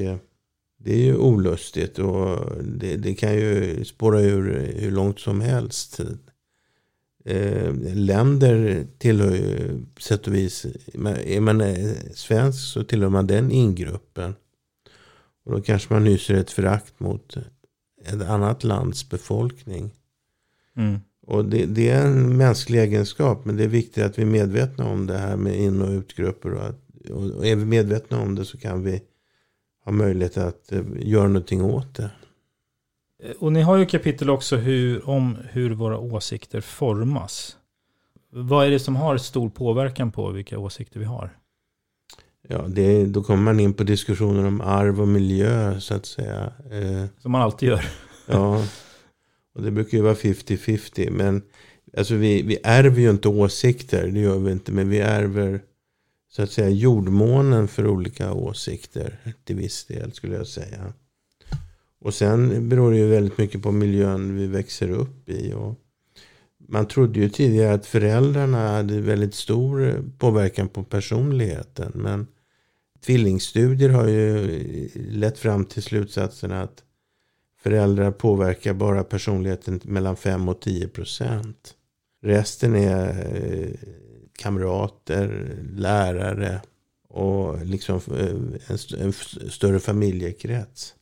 det 0.78 0.94
är 0.94 1.06
ju 1.06 1.18
olustigt 1.18 2.00
och 2.00 2.52
det, 2.64 2.98
det 2.98 3.16
kan 3.16 3.36
ju 3.36 3.86
spåra 3.86 4.22
ur 4.22 4.74
hur 4.80 4.92
långt 4.92 5.20
som 5.20 5.42
helst 5.42 6.00
eh, 7.26 7.74
länder 7.96 8.88
tillhör 8.98 9.36
ju 9.36 9.82
sätt 10.00 10.28
och 10.28 10.34
vis, 10.34 10.66
är 11.26 11.40
man 11.40 11.62
eh, 11.62 11.96
svensk 12.14 12.60
så 12.60 12.84
tillhör 12.84 13.10
man 13.10 13.28
den 13.28 13.52
ingruppen. 13.52 14.36
Och 15.46 15.52
då 15.52 15.62
kanske 15.62 15.94
man 15.94 16.06
hyser 16.06 16.34
ett 16.34 16.52
förakt 16.52 17.00
mot 17.00 17.38
ett 18.06 18.22
annat 18.22 18.64
lands 18.64 19.10
befolkning. 19.10 19.92
Mm. 20.76 21.00
Och 21.22 21.46
det, 21.46 21.66
det, 21.66 21.90
är 21.90 22.08
en 22.08 22.38
mänsklig 22.38 22.80
egenskap, 22.80 23.46
men 23.46 23.58
det 23.58 23.64
är 23.64 23.68
viktigt 23.68 24.04
att 24.04 24.18
vi 24.18 24.22
är 24.22 24.26
medvetna 24.26 24.86
om 24.86 25.08
det 25.08 25.18
här 25.18 25.38
med 25.38 25.60
in 25.60 25.82
och 25.82 25.90
utgrupper. 25.90 26.54
Och, 26.54 26.66
att, 26.66 26.82
och 27.10 27.48
är 27.48 27.56
vi 27.56 27.66
medvetna 27.66 28.22
om 28.22 28.36
det 28.36 28.46
så 28.46 28.58
kan 28.58 28.84
vi 28.84 29.02
ha 29.86 29.92
möjlighet 29.92 30.38
att 30.38 30.72
eh, 30.72 30.84
göra 30.96 31.28
någonting 31.28 31.64
åt 31.64 31.96
det. 31.96 32.12
Eh, 33.24 33.32
och 33.40 33.54
ni 33.54 33.62
har 33.62 33.78
ju 33.78 33.86
kapitel 33.86 34.30
också 34.30 34.56
hur, 34.56 35.10
om 35.10 35.38
hur 35.50 35.72
våra 35.72 35.98
åsikter 35.98 36.62
formas. 36.62 37.58
Vad 38.30 38.68
är 38.68 38.72
det 38.72 38.80
som 38.80 38.96
har 38.96 39.18
stor 39.18 39.50
påverkan 39.50 40.12
på 40.12 40.32
vilka 40.32 40.60
åsikter 40.60 41.00
vi 41.00 41.06
har? 41.06 41.38
Ja, 42.48 42.66
det, 42.68 43.06
då 43.06 43.24
kommer 43.24 43.44
man 43.44 43.60
in 43.60 43.74
på 43.74 43.84
diskussioner 43.84 44.46
om 44.46 44.62
arv 44.62 45.02
och 45.02 45.08
miljö 45.08 45.80
så 45.80 45.94
att 45.94 46.06
säga. 46.06 46.54
Eh, 46.72 47.06
som 47.18 47.32
man 47.32 47.42
alltid 47.42 47.70
gör. 47.70 47.86
ja, 48.28 48.64
och 49.56 49.62
det 49.62 49.72
brukar 49.72 49.98
ju 49.98 50.04
vara 50.04 50.14
50-50. 50.14 51.12
Men 51.12 51.42
alltså 51.98 52.16
vi, 52.16 52.42
vi 52.42 52.58
ärver 52.64 53.02
ju 53.02 53.10
inte 53.10 53.28
åsikter, 53.28 54.08
det 54.08 54.20
gör 54.20 54.40
vi 54.40 54.52
inte. 54.52 54.72
Men 54.72 54.90
vi 54.90 55.00
ärver 55.00 55.62
så 56.30 56.44
att 56.44 56.52
säga 56.52 56.70
jordmånen 56.70 57.68
för 57.68 57.88
olika 57.88 58.34
åsikter 58.34 59.18
till 59.44 59.56
viss 59.56 59.86
del 59.86 60.14
skulle 60.14 60.36
jag 60.36 60.48
säga. 60.48 60.94
Och 62.00 62.14
sen 62.14 62.70
beror 62.70 62.92
det 62.92 62.98
ju 62.98 63.08
väldigt 63.08 63.38
mycket 63.38 63.62
på 63.62 63.72
miljön 63.72 64.36
vi 64.38 64.48
växer 64.48 64.92
upp 64.92 65.30
i. 65.30 65.54
Och 65.54 65.76
man 66.58 66.88
trodde 66.88 67.20
ju 67.20 67.30
tidigare 67.30 67.74
att 67.74 67.86
föräldrarna 67.86 68.68
hade 68.70 69.02
väldigt 69.02 69.36
stor 69.36 70.04
påverkan 70.18 70.70
på 70.70 70.84
personligheten. 70.84 71.92
Men 71.96 72.28
tvillingstudier 73.06 73.90
har 73.90 74.08
ju 74.08 74.90
lett 74.96 75.40
fram 75.40 75.66
till 75.66 75.84
slutsatsen 75.84 76.52
att 76.52 76.84
föräldrar 77.60 78.12
påverkar 78.12 78.74
bara 78.74 79.04
personligheten 79.04 79.80
mellan 79.84 80.16
5 80.16 80.50
och 80.50 80.62
10 80.62 80.88
procent. 80.88 81.74
Resten 82.22 82.76
är 82.76 83.10
eh, 83.10 83.90
kamrater, 84.38 85.56
lärare 85.76 86.62
och 87.10 87.66
liksom 87.66 88.02
eh, 88.18 89.02
en, 89.02 89.14
större 89.52 89.80
familjekrets. 89.80 90.94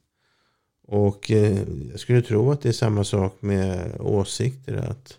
Och 0.87 1.31
eh, 1.31 1.57
jag 1.91 1.99
skulle 1.99 2.21
tro 2.21 2.51
att 2.51 2.61
det 2.61 2.69
är 2.69 2.73
samma 2.73 3.03
sak 3.03 3.37
med 3.39 3.91
åsikter. 3.99 4.75
Att 4.75 5.17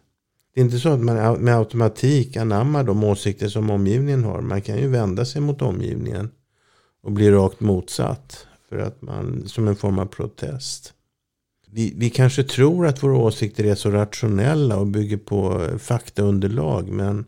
det 0.54 0.60
är 0.60 0.64
inte 0.64 0.78
så 0.78 0.88
att 0.88 1.00
man 1.00 1.44
med 1.44 1.56
automatik 1.56 2.36
anammar 2.36 2.84
de 2.84 3.04
åsikter 3.04 3.48
som 3.48 3.70
omgivningen 3.70 4.24
har. 4.24 4.40
Man 4.40 4.62
kan 4.62 4.78
ju 4.78 4.88
vända 4.88 5.24
sig 5.24 5.42
mot 5.42 5.62
omgivningen 5.62 6.30
och 7.02 7.12
bli 7.12 7.30
rakt 7.30 7.60
motsatt. 7.60 8.46
För 8.68 8.78
att 8.78 9.02
man, 9.02 9.42
som 9.46 9.68
en 9.68 9.76
form 9.76 9.98
av 9.98 10.06
protest. 10.06 10.92
Vi, 11.70 11.94
vi 11.96 12.10
kanske 12.10 12.42
tror 12.44 12.86
att 12.86 13.02
våra 13.02 13.16
åsikter 13.16 13.64
är 13.64 13.74
så 13.74 13.90
rationella 13.90 14.76
och 14.78 14.86
bygger 14.86 15.16
på 15.16 15.68
faktaunderlag. 15.78 16.88
Men 16.88 17.24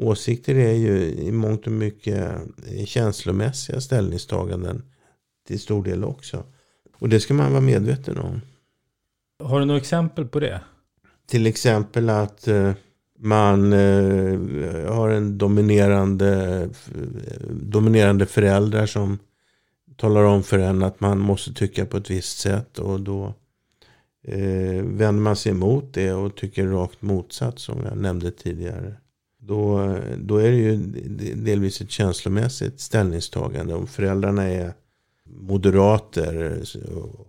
åsikter 0.00 0.54
är 0.54 0.72
ju 0.72 0.98
i 1.04 1.32
mångt 1.32 1.66
och 1.66 1.72
mycket 1.72 2.32
känslomässiga 2.84 3.80
ställningstaganden 3.80 4.82
till 5.46 5.60
stor 5.60 5.84
del 5.84 6.04
också. 6.04 6.44
Och 6.98 7.08
det 7.08 7.20
ska 7.20 7.34
man 7.34 7.52
vara 7.52 7.60
medveten 7.60 8.18
om. 8.18 8.40
Har 9.42 9.60
du 9.60 9.66
några 9.66 9.80
exempel 9.80 10.26
på 10.26 10.40
det? 10.40 10.60
Till 11.26 11.46
exempel 11.46 12.10
att 12.10 12.48
eh, 12.48 12.72
man 13.18 13.72
eh, 13.72 14.38
har 14.94 15.08
en 15.08 15.38
dominerande, 15.38 16.68
dominerande 17.50 18.26
föräldrar 18.26 18.86
som 18.86 19.18
talar 19.96 20.24
om 20.24 20.42
för 20.42 20.58
en 20.58 20.82
att 20.82 21.00
man 21.00 21.18
måste 21.18 21.52
tycka 21.52 21.86
på 21.86 21.96
ett 21.96 22.10
visst 22.10 22.38
sätt. 22.38 22.78
Och 22.78 23.00
då 23.00 23.34
eh, 24.24 24.84
vänder 24.84 25.22
man 25.22 25.36
sig 25.36 25.52
emot 25.52 25.94
det 25.94 26.12
och 26.12 26.36
tycker 26.36 26.66
rakt 26.66 27.02
motsatt 27.02 27.58
som 27.58 27.78
jag 27.84 27.96
nämnde 27.96 28.30
tidigare. 28.30 28.94
Då, 29.50 29.98
då 30.18 30.36
är 30.36 30.50
det 30.50 30.56
ju 30.56 30.76
delvis 31.34 31.80
ett 31.80 31.90
känslomässigt 31.90 32.80
ställningstagande. 32.80 33.74
Om 33.74 33.86
föräldrarna 33.86 34.42
är 34.42 34.74
moderater 35.24 36.62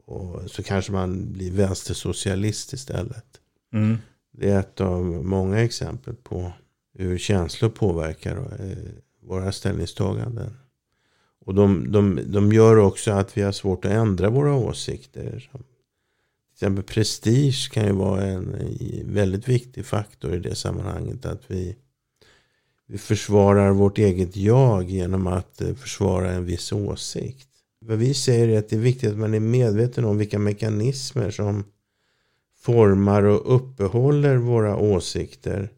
och, 0.06 0.52
så 0.52 0.64
kanske 0.64 0.92
man 0.92 1.34
blir 1.34 1.52
vänstersocialist 1.52 2.74
istället. 2.74 3.26
Mm. 3.74 3.98
Det 4.32 4.50
är 4.50 4.60
ett 4.60 4.82
av 4.82 5.06
många 5.06 5.60
exempel 5.60 6.16
på 6.16 6.52
hur 6.98 7.18
känslor 7.18 7.70
påverkar 7.70 8.38
eh, 8.38 8.78
våra 9.24 9.52
ställningstaganden. 9.52 10.58
Och 11.46 11.56
de, 11.56 11.92
de, 11.92 12.20
de 12.26 12.52
gör 12.54 12.78
också 12.78 13.12
att 13.12 13.38
vi 13.38 13.42
har 13.42 13.52
svårt 13.52 13.86
att 13.86 13.92
ändra 13.92 14.30
våra 14.30 14.54
åsikter. 14.54 15.50
Till 15.52 16.68
exempel 16.68 16.84
prestige 16.84 17.72
kan 17.72 17.86
ju 17.86 17.92
vara 17.92 18.24
en 18.24 18.56
väldigt 19.06 19.48
viktig 19.48 19.86
faktor 19.86 20.36
i 20.36 20.40
det 20.40 20.56
sammanhanget. 20.56 21.26
Att 21.26 21.42
vi, 21.48 21.76
vi 22.92 22.98
försvarar 22.98 23.72
vårt 23.72 23.98
eget 23.98 24.36
jag 24.36 24.90
genom 24.90 25.28
att 25.28 25.62
eh, 25.62 25.74
försvara 25.74 26.32
en 26.32 26.46
viss 26.46 26.72
åsikt. 26.72 27.48
Vad 27.86 27.98
vi 27.98 28.14
säger 28.14 28.48
är 28.48 28.60
att 28.60 28.70
det 28.70 28.76
är 28.76 28.80
viktigt 28.80 29.12
att 29.12 29.18
man 29.18 29.34
är 29.34 29.40
medveten 29.40 30.06
om 30.06 30.18
vilka 30.18 30.40
mekanismer 30.40 31.32
som 31.32 31.64
formar 32.62 33.24
och 33.24 33.56
uppehåller 33.56 34.36
våra 34.36 34.78
åsikter. 34.78 35.70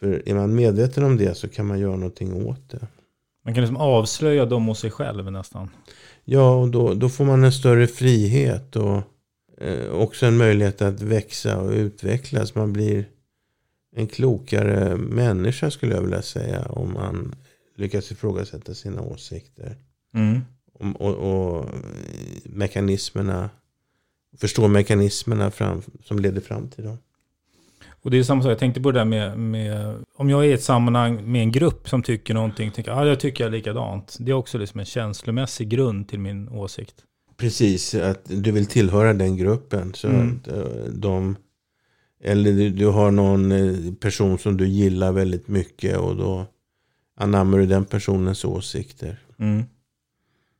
För 0.00 0.28
är 0.28 0.34
man 0.34 0.54
medveten 0.54 1.04
om 1.04 1.16
det 1.16 1.34
så 1.34 1.48
kan 1.48 1.66
man 1.66 1.78
göra 1.78 1.96
någonting 1.96 2.46
åt 2.46 2.70
det. 2.70 2.86
Man 3.44 3.54
kan 3.54 3.60
liksom 3.60 3.76
avslöja 3.76 4.46
dem 4.46 4.66
hos 4.66 4.80
sig 4.80 4.90
själv 4.90 5.32
nästan. 5.32 5.70
Ja, 6.24 6.54
och 6.54 6.68
då, 6.68 6.94
då 6.94 7.08
får 7.08 7.24
man 7.24 7.44
en 7.44 7.52
större 7.52 7.86
frihet 7.86 8.76
och 8.76 9.02
eh, 9.60 9.90
också 9.92 10.26
en 10.26 10.36
möjlighet 10.36 10.82
att 10.82 11.00
växa 11.00 11.58
och 11.58 11.70
utvecklas. 11.70 12.54
Man 12.54 12.72
blir 12.72 13.04
en 13.96 14.06
klokare 14.06 14.96
människa 14.96 15.70
skulle 15.70 15.94
jag 15.94 16.02
vilja 16.02 16.22
säga. 16.22 16.62
Om 16.62 16.92
man 16.92 17.34
lyckas 17.76 18.12
ifrågasätta 18.12 18.74
sina 18.74 19.02
åsikter. 19.02 19.76
Mm. 20.14 20.40
Och, 20.72 21.00
och, 21.00 21.14
och, 21.14 21.66
mekanismerna. 22.44 23.50
Förstå 24.38 24.68
mekanismerna 24.68 25.50
fram, 25.50 25.82
som 26.04 26.18
leder 26.18 26.40
fram 26.40 26.68
till 26.68 26.84
dem. 26.84 26.98
Och 28.02 28.10
det 28.10 28.18
är 28.18 28.22
samma 28.22 28.42
sak, 28.42 28.50
jag 28.50 28.58
tänkte 28.58 28.80
på 28.80 28.92
det 28.92 28.98
där 28.98 29.04
med, 29.04 29.38
med, 29.38 30.04
om 30.14 30.30
jag 30.30 30.44
är 30.44 30.48
i 30.48 30.52
ett 30.52 30.62
sammanhang 30.62 31.32
med 31.32 31.42
en 31.42 31.52
grupp 31.52 31.88
som 31.88 32.02
tycker 32.02 32.34
någonting, 32.34 32.70
tänker 32.70 32.90
ja, 32.90 33.06
jag 33.06 33.20
tycker 33.20 33.44
jag 33.44 33.50
likadant. 33.50 34.16
Det 34.20 34.30
är 34.30 34.34
också 34.34 34.58
liksom 34.58 34.80
en 34.80 34.86
känslomässig 34.86 35.68
grund 35.68 36.08
till 36.08 36.20
min 36.20 36.48
åsikt. 36.48 36.94
Precis, 37.36 37.94
att 37.94 38.22
du 38.24 38.52
vill 38.52 38.66
tillhöra 38.66 39.12
den 39.12 39.36
gruppen. 39.36 39.94
Så 39.94 40.08
mm. 40.08 40.40
att 40.40 40.48
eh, 40.48 40.64
de, 40.92 41.36
eller 42.20 42.52
du, 42.52 42.70
du, 42.70 42.86
har 42.86 43.10
någon 43.10 43.52
eh, 43.52 43.94
person 43.94 44.38
som 44.38 44.56
du 44.56 44.68
gillar 44.68 45.12
väldigt 45.12 45.48
mycket 45.48 45.98
och 45.98 46.16
då 46.16 46.46
anammar 47.16 47.58
du 47.58 47.66
den 47.66 47.84
personens 47.84 48.44
åsikter. 48.44 49.18
Mm. 49.38 49.64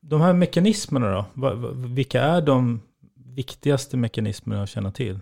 De 0.00 0.20
här 0.20 0.32
mekanismerna 0.32 1.10
då? 1.34 1.50
Vilka 1.74 2.22
är 2.22 2.42
de 2.42 2.80
viktigaste 3.14 3.96
mekanismerna 3.96 4.62
att 4.62 4.68
känna 4.68 4.92
till? 4.92 5.18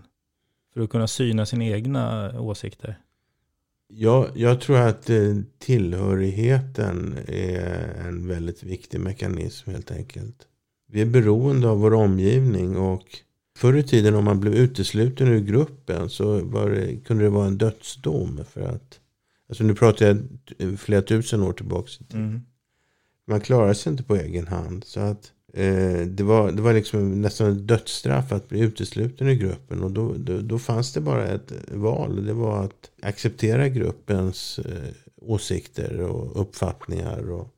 För 0.75 0.81
att 0.81 0.91
kunna 0.91 1.07
syna 1.07 1.47
sina 1.47 1.65
egna 1.65 2.33
åsikter? 2.41 2.99
Ja, 3.89 4.29
jag 4.35 4.61
tror 4.61 4.79
att 4.79 5.11
eh, 5.11 5.37
tillhörigheten 5.59 7.19
är 7.29 8.07
en 8.07 8.29
väldigt 8.29 8.63
viktig 8.63 9.01
mekanism 9.01 9.71
helt 9.71 9.91
enkelt. 9.91 10.49
Vi 10.89 11.01
är 11.01 11.07
beroende 11.07 11.69
av 11.69 11.79
vår 11.79 11.95
omgivning 11.95 12.77
och 12.77 13.05
förr 13.57 13.77
i 13.77 13.83
tiden 13.83 14.15
om 14.15 14.25
man 14.25 14.41
blev 14.41 14.55
utesluten 14.55 15.29
ur 15.29 15.41
gruppen 15.41 16.11
så 16.11 16.41
det, 16.41 16.97
kunde 17.05 17.25
det 17.25 17.31
vara 17.31 17.47
en 17.47 17.59
dödsdom. 17.59 18.41
För 18.51 18.61
att, 18.61 19.01
alltså 19.49 19.65
nu 19.65 19.75
pratar 19.75 20.07
jag 20.07 20.79
flera 20.79 21.03
tusen 21.03 21.43
år 21.43 21.53
tillbaka. 21.53 21.91
Mm. 22.13 22.41
Man 23.27 23.41
klarar 23.41 23.75
sig 23.75 23.91
inte 23.91 24.03
på 24.03 24.17
egen 24.17 24.47
hand. 24.47 24.85
Så 24.85 25.01
att 25.01 25.33
Eh, 25.57 26.07
det, 26.07 26.23
var, 26.23 26.53
det 26.53 26.63
var 26.63 26.73
liksom 26.73 27.21
nästan 27.21 27.53
ett 27.53 27.69
dödsstraff 27.69 28.33
att 28.33 28.49
bli 28.49 28.61
utesluten 28.61 29.29
ur 29.29 29.35
gruppen. 29.35 29.83
Och 29.83 29.91
då, 29.91 30.15
då, 30.19 30.41
då 30.41 30.59
fanns 30.59 30.93
det 30.93 31.01
bara 31.01 31.27
ett 31.27 31.53
val. 31.69 32.27
Det 32.27 32.33
var 32.33 32.65
att 32.65 32.91
acceptera 33.03 33.69
gruppens 33.69 34.59
eh, 34.59 34.95
åsikter 35.17 36.01
och 36.01 36.41
uppfattningar. 36.41 37.31
Och, 37.31 37.49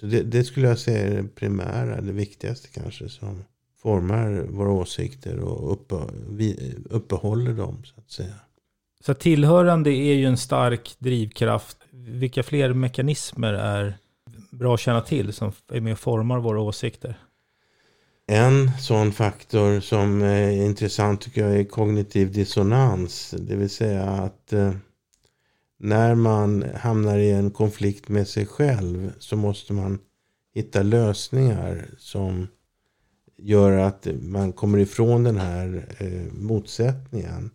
så 0.00 0.06
det, 0.06 0.22
det, 0.22 0.44
skulle 0.44 0.68
jag 0.68 0.78
säga 0.78 1.06
är 1.06 1.22
det 1.22 1.28
primära, 1.28 2.00
det 2.00 2.12
viktigaste 2.12 2.68
kanske. 2.68 3.08
Som 3.08 3.44
formar 3.86 4.46
våra 4.48 4.70
åsikter 4.70 5.38
och 5.38 5.72
uppe, 5.72 5.94
vi, 6.30 6.74
uppehåller 6.90 7.52
dem 7.52 7.82
så 7.84 8.00
att 8.00 8.10
säga. 8.10 8.34
Så 9.00 9.14
tillhörande 9.14 9.90
är 9.90 10.14
ju 10.14 10.24
en 10.24 10.36
stark 10.36 10.96
drivkraft. 10.98 11.76
Vilka 11.90 12.42
fler 12.42 12.72
mekanismer 12.72 13.52
är 13.52 13.98
bra 14.50 14.74
att 14.74 14.80
känna 14.80 15.00
till 15.00 15.32
som 15.32 15.52
är 15.72 15.80
med 15.80 15.92
och 15.92 15.98
formar 15.98 16.38
våra 16.38 16.60
åsikter? 16.60 17.18
En 18.26 18.70
sån 18.80 19.12
faktor 19.12 19.80
som 19.80 20.22
är 20.22 20.50
intressant 20.50 21.20
tycker 21.20 21.46
jag 21.48 21.60
är 21.60 21.64
kognitiv 21.64 22.32
dissonans. 22.32 23.34
Det 23.38 23.56
vill 23.56 23.70
säga 23.70 24.04
att 24.04 24.52
eh, 24.52 24.74
när 25.78 26.14
man 26.14 26.64
hamnar 26.74 27.18
i 27.18 27.30
en 27.30 27.50
konflikt 27.50 28.08
med 28.08 28.28
sig 28.28 28.46
själv 28.46 29.12
så 29.18 29.36
måste 29.36 29.72
man 29.72 29.98
hitta 30.54 30.82
lösningar 30.82 31.88
som 31.98 32.48
gör 33.38 33.78
att 33.78 34.06
man 34.20 34.52
kommer 34.52 34.78
ifrån 34.78 35.24
den 35.24 35.36
här 35.36 35.88
eh, 35.98 36.32
motsättningen. 36.32 37.50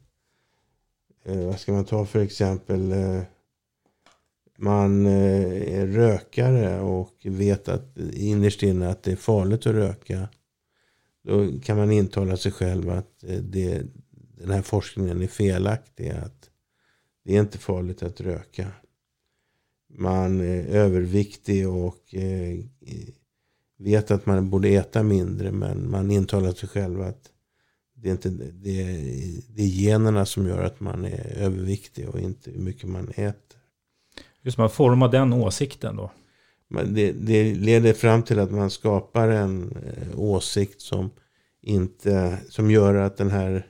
Eh, 1.26 1.46
vad 1.46 1.60
ska 1.60 1.72
man 1.72 1.86
ta 1.86 2.06
för 2.06 2.20
exempel? 2.20 2.92
Eh, 2.92 3.22
man 4.58 5.06
eh, 5.06 5.80
är 5.80 5.88
rökare 5.88 6.80
och 6.80 7.14
vet 7.24 7.68
att 7.68 7.98
innerst 8.14 8.64
inne 8.64 8.90
att 8.90 9.04
det 9.04 9.12
är 9.12 9.16
farligt 9.16 9.66
att 9.66 9.76
röka. 9.76 10.30
Då 11.24 11.60
kan 11.64 11.78
man 11.78 11.92
intala 11.92 12.38
sig 12.38 12.52
själv 12.52 12.90
att 12.90 13.24
eh, 13.24 13.38
det, 13.38 13.84
den 14.38 14.50
här 14.50 14.62
forskningen 14.62 15.22
är 15.22 15.28
felaktig. 15.28 16.10
Att 16.10 16.50
det 17.24 17.36
är 17.36 17.40
inte 17.40 17.58
farligt 17.58 18.04
att 18.04 18.22
röka. 18.22 18.68
Man 19.90 20.42
är 20.42 20.66
överviktig 20.66 21.70
och 21.70 22.16
eh, 22.16 22.60
vet 23.84 24.12
att 24.12 24.26
man 24.26 24.50
borde 24.50 24.70
äta 24.70 25.04
mindre. 25.04 25.52
Men 25.52 25.92
man 25.92 26.12
intalar 26.12 26.52
sig 26.52 26.70
själv 26.70 27.02
att 27.02 27.30
det 27.96 28.08
är, 28.08 28.12
inte, 28.12 28.30
det, 28.30 28.82
är, 28.82 28.98
det 29.56 29.62
är 29.62 29.68
generna 29.68 30.26
som 30.26 30.48
gör 30.48 30.64
att 30.64 30.80
man 30.80 31.06
är 31.06 31.38
överviktig 31.38 32.10
och 32.10 32.20
inte 32.20 32.52
hur 32.52 32.62
mycket 32.62 32.90
man 32.90 33.10
äter. 33.10 33.58
Just 34.42 34.58
man 34.58 34.70
formar 34.70 35.12
den 35.12 35.34
åsikten 35.34 35.96
då? 35.96 36.12
det, 36.86 37.12
det, 37.12 37.56
leder 37.56 37.94
fram 37.94 38.24
till 38.24 38.40
att 38.40 38.52
man 38.52 38.70
skapar 38.70 39.28
en 39.28 39.72
eh, 39.72 40.20
åsikt 40.20 40.82
som 40.82 41.10
inte 41.62 42.38
som 42.50 42.72
gör 42.72 42.96
att 42.96 43.18
den 43.18 43.32
här 43.32 43.68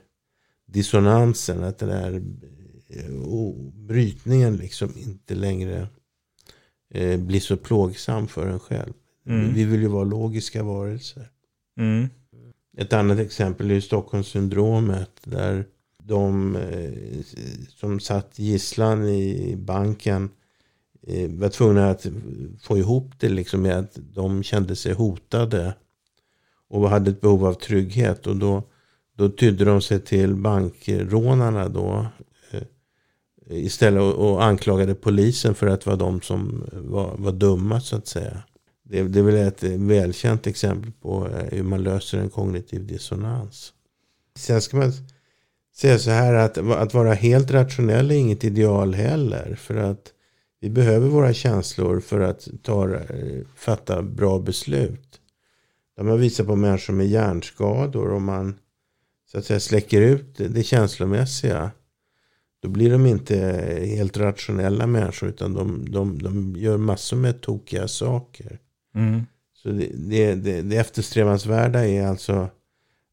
dissonansen, 0.66 1.64
att 1.64 1.78
den 1.78 1.90
här 1.90 2.22
eh, 2.88 3.10
brytningen 3.72 4.56
liksom 4.56 4.92
inte 4.96 5.34
längre 5.34 5.88
eh, 6.94 7.20
blir 7.20 7.40
så 7.40 7.56
plågsam 7.56 8.28
för 8.28 8.46
en 8.46 8.60
själv. 8.60 8.92
Mm. 9.26 9.54
Vi 9.54 9.64
vill 9.64 9.80
ju 9.80 9.88
vara 9.88 10.04
logiska 10.04 10.62
varelser. 10.62 11.28
Mm. 11.78 12.08
Ett 12.78 12.92
annat 12.92 13.18
exempel 13.18 13.70
är 13.70 13.80
Stockholmssyndromet. 13.80 15.10
Där 15.24 15.64
de 16.02 16.58
som 17.68 18.00
satt 18.00 18.38
gisslan 18.38 19.08
i 19.08 19.56
banken 19.56 20.30
Eh, 21.06 21.30
var 21.30 21.48
tvungna 21.48 21.90
att 21.90 22.06
få 22.60 22.78
ihop 22.78 23.12
det 23.18 23.28
liksom 23.28 23.62
med 23.62 23.78
att 23.78 23.98
de 24.14 24.42
kände 24.42 24.76
sig 24.76 24.92
hotade. 24.92 25.74
Och 26.68 26.90
hade 26.90 27.10
ett 27.10 27.20
behov 27.20 27.46
av 27.46 27.54
trygghet. 27.54 28.26
Och 28.26 28.36
då, 28.36 28.62
då 29.16 29.28
tydde 29.28 29.64
de 29.64 29.82
sig 29.82 30.00
till 30.00 30.34
bankrånarna 30.34 31.68
då. 31.68 32.06
Eh, 32.50 32.62
istället 33.46 34.02
och 34.02 34.44
anklagade 34.44 34.94
polisen 34.94 35.54
för 35.54 35.66
att 35.66 35.86
vara 35.86 35.96
de 35.96 36.20
som 36.20 36.64
var, 36.72 37.16
var 37.16 37.32
dumma 37.32 37.80
så 37.80 37.96
att 37.96 38.06
säga. 38.06 38.42
Det, 38.92 39.02
det 39.02 39.18
är 39.18 39.22
väl 39.22 39.46
ett 39.46 39.62
välkänt 39.62 40.46
exempel 40.46 40.92
på 40.92 41.28
eh, 41.28 41.56
hur 41.56 41.62
man 41.62 41.82
löser 41.82 42.18
en 42.18 42.30
kognitiv 42.30 42.86
dissonans. 42.86 43.72
Sen 44.36 44.62
ska 44.62 44.76
man 44.76 44.92
säga 45.76 45.98
så 45.98 46.10
här 46.10 46.34
att, 46.34 46.58
att 46.58 46.94
vara 46.94 47.12
helt 47.14 47.50
rationell 47.50 48.10
är 48.10 48.14
inget 48.14 48.44
ideal 48.44 48.94
heller. 48.94 49.54
För 49.54 49.76
att 49.76 50.12
vi 50.60 50.70
behöver 50.70 51.08
våra 51.08 51.32
känslor 51.32 52.00
för 52.00 52.20
att 52.20 52.48
ta, 52.62 52.94
eh, 52.94 53.40
fatta 53.56 54.02
bra 54.02 54.38
beslut. 54.38 55.20
De 55.96 56.08
har 56.08 56.16
visat 56.16 56.46
på 56.46 56.56
människor 56.56 56.94
med 56.94 57.06
hjärnskador. 57.06 58.12
Om 58.12 58.24
man 58.24 58.54
så 59.26 59.38
att 59.38 59.44
säga 59.44 59.60
släcker 59.60 60.00
ut 60.00 60.34
det 60.36 60.62
känslomässiga. 60.62 61.70
Då 62.62 62.68
blir 62.68 62.90
de 62.90 63.06
inte 63.06 63.40
eh, 63.50 63.96
helt 63.96 64.16
rationella 64.16 64.86
människor. 64.86 65.28
Utan 65.28 65.54
de, 65.54 65.90
de, 65.90 66.22
de 66.22 66.56
gör 66.56 66.76
massor 66.76 67.16
med 67.16 67.40
tokiga 67.40 67.88
saker. 67.88 68.58
Mm. 68.94 69.26
Så 69.54 69.68
det, 69.68 69.90
det, 69.94 70.34
det, 70.34 70.62
det 70.62 70.76
eftersträvansvärda 70.76 71.86
är 71.86 72.06
alltså 72.06 72.48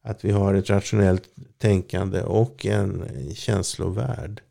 att 0.04 0.26
vi 0.26 0.32
har 0.32 0.54
ett 0.54 0.70
rationellt 0.70 1.30
tänkande 1.58 2.22
och 2.22 2.66
en 2.66 3.06
känslovärld 3.36 4.42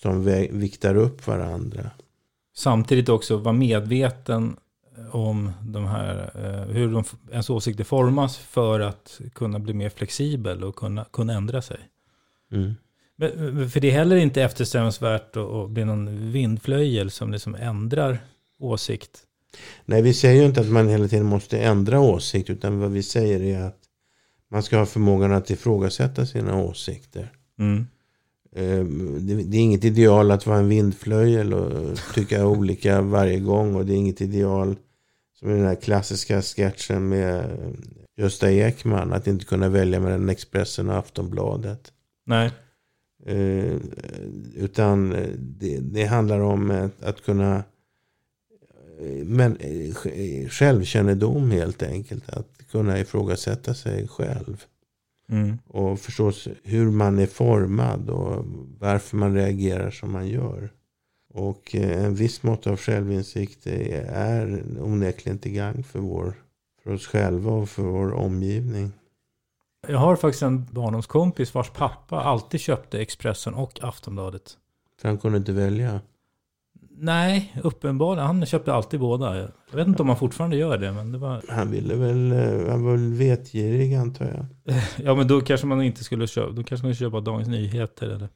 som 0.00 0.24
viktar 0.50 0.94
upp 0.94 1.26
varandra. 1.26 1.90
Samtidigt 2.56 3.08
också 3.08 3.36
vara 3.36 3.52
medveten 3.52 4.56
om 5.12 5.52
de 5.62 5.86
här, 5.86 6.30
eh, 6.34 6.74
hur 6.74 6.92
de, 6.92 7.04
ens 7.32 7.50
åsikter 7.50 7.84
formas 7.84 8.38
för 8.38 8.80
att 8.80 9.20
kunna 9.34 9.58
bli 9.58 9.74
mer 9.74 9.88
flexibel 9.88 10.64
och 10.64 10.76
kunna, 10.76 11.04
kunna 11.04 11.32
ändra 11.32 11.62
sig. 11.62 11.78
Mm. 12.52 12.74
Men, 13.16 13.70
för 13.70 13.80
det 13.80 13.88
är 13.88 13.92
heller 13.92 14.16
inte 14.16 14.42
eftersträvansvärt 14.42 15.36
att, 15.36 15.48
att 15.48 15.70
bli 15.70 15.84
någon 15.84 16.32
vindflöjel 16.32 17.10
som 17.10 17.32
liksom 17.32 17.54
ändrar 17.54 18.18
åsikt. 18.58 19.22
Nej, 19.84 20.02
vi 20.02 20.14
säger 20.14 20.40
ju 20.40 20.46
inte 20.46 20.60
att 20.60 20.70
man 20.70 20.88
hela 20.88 21.08
tiden 21.08 21.26
måste 21.26 21.58
ändra 21.58 22.00
åsikt. 22.00 22.50
Utan 22.50 22.80
vad 22.80 22.90
vi 22.90 23.02
säger 23.02 23.42
är 23.42 23.62
att 23.62 23.80
man 24.50 24.62
ska 24.62 24.78
ha 24.78 24.86
förmågan 24.86 25.32
att 25.32 25.50
ifrågasätta 25.50 26.26
sina 26.26 26.62
åsikter. 26.62 27.32
Mm. 27.58 27.86
Eh, 28.52 28.84
Det 29.40 29.56
är 29.56 29.60
inget 29.60 29.84
ideal 29.84 30.30
att 30.30 30.46
vara 30.46 30.58
en 30.58 30.68
vindflöjel 30.68 31.54
och 31.54 31.98
tycka 32.14 32.46
olika 32.46 33.00
varje 33.00 33.38
gång. 33.40 33.74
Och 33.74 33.86
det 33.86 33.92
är 33.92 33.96
inget 33.96 34.20
ideal 34.20 34.76
som 35.38 35.50
i 35.50 35.54
den 35.54 35.66
här 35.66 35.74
klassiska 35.74 36.42
sketchen 36.42 37.08
med 37.08 37.44
Gösta 38.16 38.52
Ekman. 38.52 39.12
Att 39.12 39.26
inte 39.26 39.44
kunna 39.44 39.68
välja 39.68 40.00
mellan 40.00 40.28
Expressen 40.28 40.88
och 40.90 40.96
Aftonbladet. 40.96 41.92
Nej, 42.26 42.50
Eh, 43.26 43.76
utan 44.54 45.10
det, 45.38 45.78
det 45.80 46.04
handlar 46.04 46.40
om 46.40 46.90
att, 47.02 47.24
kunna 47.24 47.62
men, 49.24 49.56
eh, 49.56 49.68
sj- 49.70 50.48
självkännedom 50.48 51.50
helt 51.50 51.82
enkelt. 51.82 52.28
Att 52.28 52.48
kunna 52.70 52.98
ifrågasätta 53.00 53.74
sig 53.74 54.08
själv. 54.08 54.64
mm. 55.30 55.58
Och 55.66 56.00
förstås 56.00 56.48
hur 56.64 56.90
man 56.90 57.18
är 57.18 57.26
formad 57.26 58.10
och 58.10 58.44
varför 58.78 59.16
man 59.16 59.34
reagerar 59.34 59.90
som 59.90 60.12
man 60.12 60.28
gör. 60.28 60.72
Och 61.34 61.74
eh, 61.74 62.04
en 62.04 62.14
viss 62.14 62.42
mått 62.42 62.66
av 62.66 62.76
självinsikt 62.76 63.66
är- 63.66 64.62
onekligen 64.80 65.38
till 65.38 65.52
gagn 65.52 65.82
för, 65.84 65.98
vår, 65.98 66.34
för 66.82 66.92
oss 66.92 67.06
själva 67.06 67.50
och 67.52 67.68
för 67.68 67.82
vår 67.82 68.12
omgivning. 68.12 68.92
jag 69.88 69.98
har 69.98 70.16
faktiskt 70.16 70.42
en 70.42 70.66
barndomskompis 70.70 71.54
vars 71.54 71.70
pappa 71.70 72.20
alltid 72.20 72.60
köpte 72.60 73.00
Expressen 73.00 73.54
och 73.54 73.78
Aftonbladet. 73.82 74.56
För 75.00 75.08
han 75.08 75.18
kunde 75.18 75.38
inte 75.38 75.52
välja. 75.52 76.00
Nej, 77.00 77.54
uppenbarligen. 77.62 78.26
Han 78.26 78.46
köpte 78.46 78.72
alltid 78.72 79.00
båda. 79.00 79.36
Jag 79.70 79.76
vet 79.76 79.86
inte 79.88 80.02
om 80.02 80.08
han 80.08 80.18
fortfarande 80.18 80.56
gör 80.56 80.78
det, 80.78 80.92
men 80.92 81.12
det 81.12 81.18
var... 81.18 81.42
Han 81.48 81.70
ville 81.70 81.94
väl, 81.94 82.32
eh, 82.32 82.70
han 82.70 82.84
var 82.84 82.92
väl 82.92 83.12
vetgirig 83.14 83.94
antar 83.94 84.24
jag. 84.24 84.74
Ja, 85.04 85.14
men 85.14 85.28
då 85.28 85.40
kanske 85.40 85.66
man 85.66 85.82
inte 85.82 86.04
skulle 86.04 86.26
köpa, 86.26 86.52
då 86.52 86.62
kanske 86.64 86.86
man 86.86 86.94
skulle 86.94 87.10
köpa 87.10 87.20
Dagens 87.20 87.48
Nyheter 87.48 88.06
eller... 88.06 88.28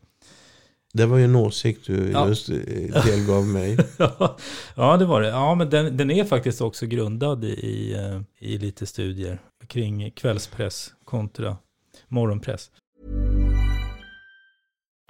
Det 0.95 1.07
var 1.07 1.19
ju 1.19 1.25
en 1.25 1.37
åsikt 1.37 1.87
du 1.87 2.11
Ja. 2.11 2.29
just 2.29 2.49
eh, 2.49 2.57
delgav 3.05 3.45
mig. 3.47 3.79
ja, 4.77 4.97
det 4.97 5.05
var 5.05 5.21
det. 5.21 5.29
Ja, 5.29 5.55
men 5.55 5.71
den, 5.71 5.97
den 5.97 6.11
är 6.11 6.25
faktiskt 6.25 6.61
också 6.61 6.87
grundad 6.87 7.45
i, 7.45 7.49
i, 7.49 7.93
eh, 7.95 8.21
i 8.39 8.59
lite 8.59 8.87
studier 8.87 9.39
kring 9.67 10.11
kvällspress 10.11 10.93
kontra 11.05 11.57
morgonpress. 12.09 12.71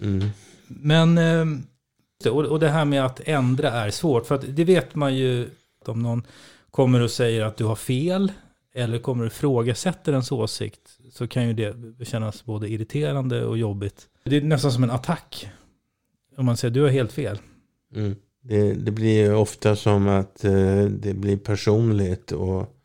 Mm. 0.00 0.28
Men, 0.66 1.18
ehm, 1.18 1.66
och, 2.24 2.44
och 2.44 2.60
det 2.60 2.68
här 2.68 2.84
med 2.84 3.04
att 3.04 3.20
ändra 3.24 3.70
är 3.70 3.90
svårt. 3.90 4.26
För 4.26 4.34
att 4.34 4.44
det 4.56 4.64
vet 4.64 4.94
man 4.94 5.14
ju 5.14 5.48
om 5.84 6.02
någon 6.02 6.22
kommer 6.70 7.00
och 7.00 7.10
säger 7.10 7.44
att 7.44 7.56
du 7.56 7.64
har 7.64 7.76
fel 7.76 8.32
eller 8.74 8.98
kommer 8.98 9.24
och 9.24 9.32
ifrågasätter 9.32 10.12
ens 10.12 10.32
åsikt 10.32 10.98
så 11.12 11.28
kan 11.28 11.48
ju 11.48 11.52
det 11.52 12.04
kännas 12.04 12.44
både 12.44 12.68
irriterande 12.68 13.44
och 13.44 13.58
jobbigt. 13.58 14.06
Det 14.24 14.36
är 14.36 14.40
nästan 14.40 14.72
som 14.72 14.82
en 14.82 14.90
attack. 14.90 15.48
Om 16.36 16.46
man 16.46 16.56
säger 16.56 16.74
du 16.74 16.82
har 16.82 16.88
helt 16.88 17.12
fel. 17.12 17.38
Mm. 17.94 18.14
Det, 18.42 18.72
det 18.74 18.90
blir 18.90 19.34
ofta 19.34 19.76
som 19.76 20.08
att 20.08 20.44
eh, 20.44 20.84
det 20.84 21.14
blir 21.14 21.36
personligt 21.36 22.32
och 22.32 22.76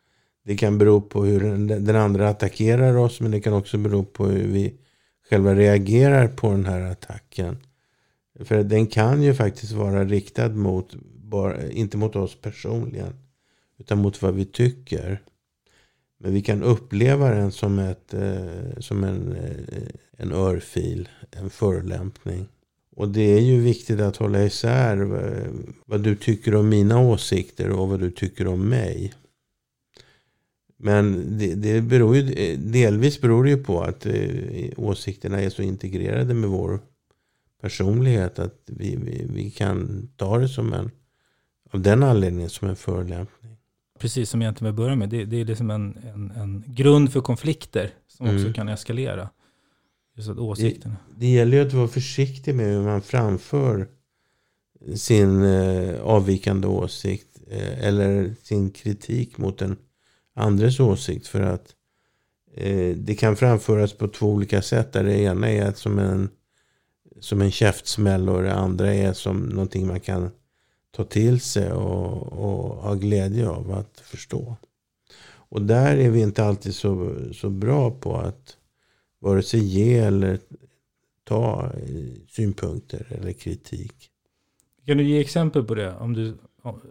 det 0.45 0.57
kan 0.57 0.77
bero 0.77 1.01
på 1.01 1.25
hur 1.25 1.39
den, 1.39 1.67
den 1.67 1.95
andra 1.95 2.29
attackerar 2.29 2.97
oss 2.97 3.21
men 3.21 3.31
det 3.31 3.41
kan 3.41 3.53
också 3.53 3.77
bero 3.77 4.03
på 4.03 4.25
hur 4.25 4.47
vi 4.47 4.73
själva 5.31 5.55
reagerar 5.55 6.27
på 6.27 6.51
den 6.51 6.65
här 6.65 6.81
attacken. 6.81 7.57
För 8.39 8.63
den 8.63 8.87
kan 8.87 9.23
ju 9.23 9.33
faktiskt 9.33 9.71
vara 9.71 10.05
riktad 10.05 10.49
mot, 10.49 10.95
bara, 11.15 11.69
inte 11.69 11.97
mot 11.97 12.15
oss 12.15 12.41
personligen, 12.41 13.13
utan 13.77 13.97
mot 13.97 14.21
vad 14.21 14.33
vi 14.33 14.45
tycker. 14.45 15.21
Men 16.19 16.33
vi 16.33 16.41
kan 16.41 16.63
uppleva 16.63 17.29
den 17.29 17.51
som, 17.51 17.79
ett, 17.79 18.13
eh, 18.13 18.79
som 18.79 19.03
en, 19.03 19.35
eh, 19.35 19.87
en 20.17 20.31
örfil, 20.31 21.09
en 21.31 21.49
förolämpning. 21.49 22.47
Och 22.95 23.09
det 23.09 23.37
är 23.37 23.41
ju 23.41 23.61
viktigt 23.61 23.99
att 23.99 24.17
hålla 24.17 24.43
isär 24.43 24.97
eh, 24.97 25.51
vad 25.85 26.01
du 26.01 26.15
tycker 26.15 26.55
om 26.55 26.69
mina 26.69 26.99
åsikter 26.99 27.69
och 27.69 27.89
vad 27.89 27.99
du 27.99 28.11
tycker 28.11 28.47
om 28.47 28.69
mig. 28.69 29.13
Men 30.83 31.37
det, 31.37 31.55
det 31.55 31.81
beror 31.81 32.15
ju, 32.15 32.55
delvis 32.57 33.21
beror 33.21 33.43
det 33.43 33.49
ju 33.49 33.63
på 33.63 33.81
att 33.81 34.05
eh, 34.05 34.13
åsikterna 34.77 35.41
är 35.41 35.49
så 35.49 35.61
integrerade 35.61 36.33
med 36.33 36.49
vår 36.49 36.79
personlighet 37.61 38.39
att 38.39 38.61
vi, 38.65 38.95
vi, 38.95 39.25
vi 39.33 39.51
kan 39.51 40.07
ta 40.15 40.37
det 40.37 40.47
som 40.49 40.73
en, 40.73 40.91
av 41.71 41.81
den 41.81 42.03
anledningen 42.03 42.49
som 42.49 42.69
en 42.69 42.75
förolämpning. 42.75 43.57
Precis 43.99 44.29
som 44.29 44.41
egentligen 44.41 44.73
vi 44.73 44.77
börjar 44.77 44.95
med. 44.95 45.09
Det, 45.09 45.25
det 45.25 45.41
är 45.41 45.45
liksom 45.45 45.71
en, 45.71 45.97
en, 46.13 46.31
en 46.31 46.63
grund 46.67 47.11
för 47.13 47.21
konflikter 47.21 47.89
som 48.07 48.25
också 48.25 48.39
Mm. 48.39 48.53
kan 48.53 48.69
eskalera. 48.69 49.29
Just 50.15 50.29
att 50.29 50.37
åsikterna. 50.37 50.95
Det 51.17 51.27
gäller 51.27 51.57
ju 51.57 51.67
att 51.67 51.73
vara 51.73 51.87
försiktig 51.87 52.55
med 52.55 52.65
hur 52.65 52.81
man 52.83 53.01
framför 53.01 53.87
sin 54.95 55.43
eh, 55.43 56.01
avvikande 56.01 56.67
åsikt 56.67 57.37
eh, 57.51 57.87
eller 57.87 58.35
sin 58.43 58.71
kritik 58.71 59.37
mot 59.37 59.61
en 59.61 59.75
andres 60.33 60.79
åsikt. 60.79 61.27
För 61.27 61.41
att 61.41 61.75
eh, 62.53 62.95
det 62.95 63.15
kan 63.15 63.35
framföras 63.35 63.93
på 63.93 64.07
två 64.07 64.27
olika 64.27 64.61
sätt. 64.61 64.93
Där 64.93 65.03
det 65.03 65.19
ena 65.19 65.49
är 65.49 65.71
som 65.71 65.99
en, 65.99 66.29
som 67.19 67.41
en 67.41 67.51
käftsmäll 67.51 68.29
och 68.29 68.41
det 68.41 68.53
andra 68.53 68.93
är 68.93 69.13
som 69.13 69.39
någonting 69.39 69.87
man 69.87 69.99
kan 69.99 70.29
ta 70.91 71.03
till 71.03 71.41
sig 71.41 71.71
och, 71.71 72.33
och 72.33 72.75
ha 72.75 72.93
glädje 72.93 73.49
av 73.49 73.71
att 73.71 73.99
förstå. 73.99 74.55
Och 75.51 75.61
där 75.61 75.97
är 75.97 76.09
vi 76.09 76.21
inte 76.21 76.43
alltid 76.43 76.75
så, 76.75 77.15
så 77.33 77.49
bra 77.49 77.91
på 77.91 78.17
att 78.17 78.57
vare 79.19 79.43
sig 79.43 79.59
ge 79.59 79.97
eller 79.97 80.39
ta 81.23 81.71
eh, 81.73 82.13
synpunkter 82.29 83.07
eller 83.09 83.33
kritik. 83.33 84.09
Kan 84.85 84.97
du 84.97 85.03
ge 85.03 85.19
exempel 85.19 85.63
på 85.63 85.75
det? 85.75 85.95
Om 85.95 86.13
du, 86.13 86.37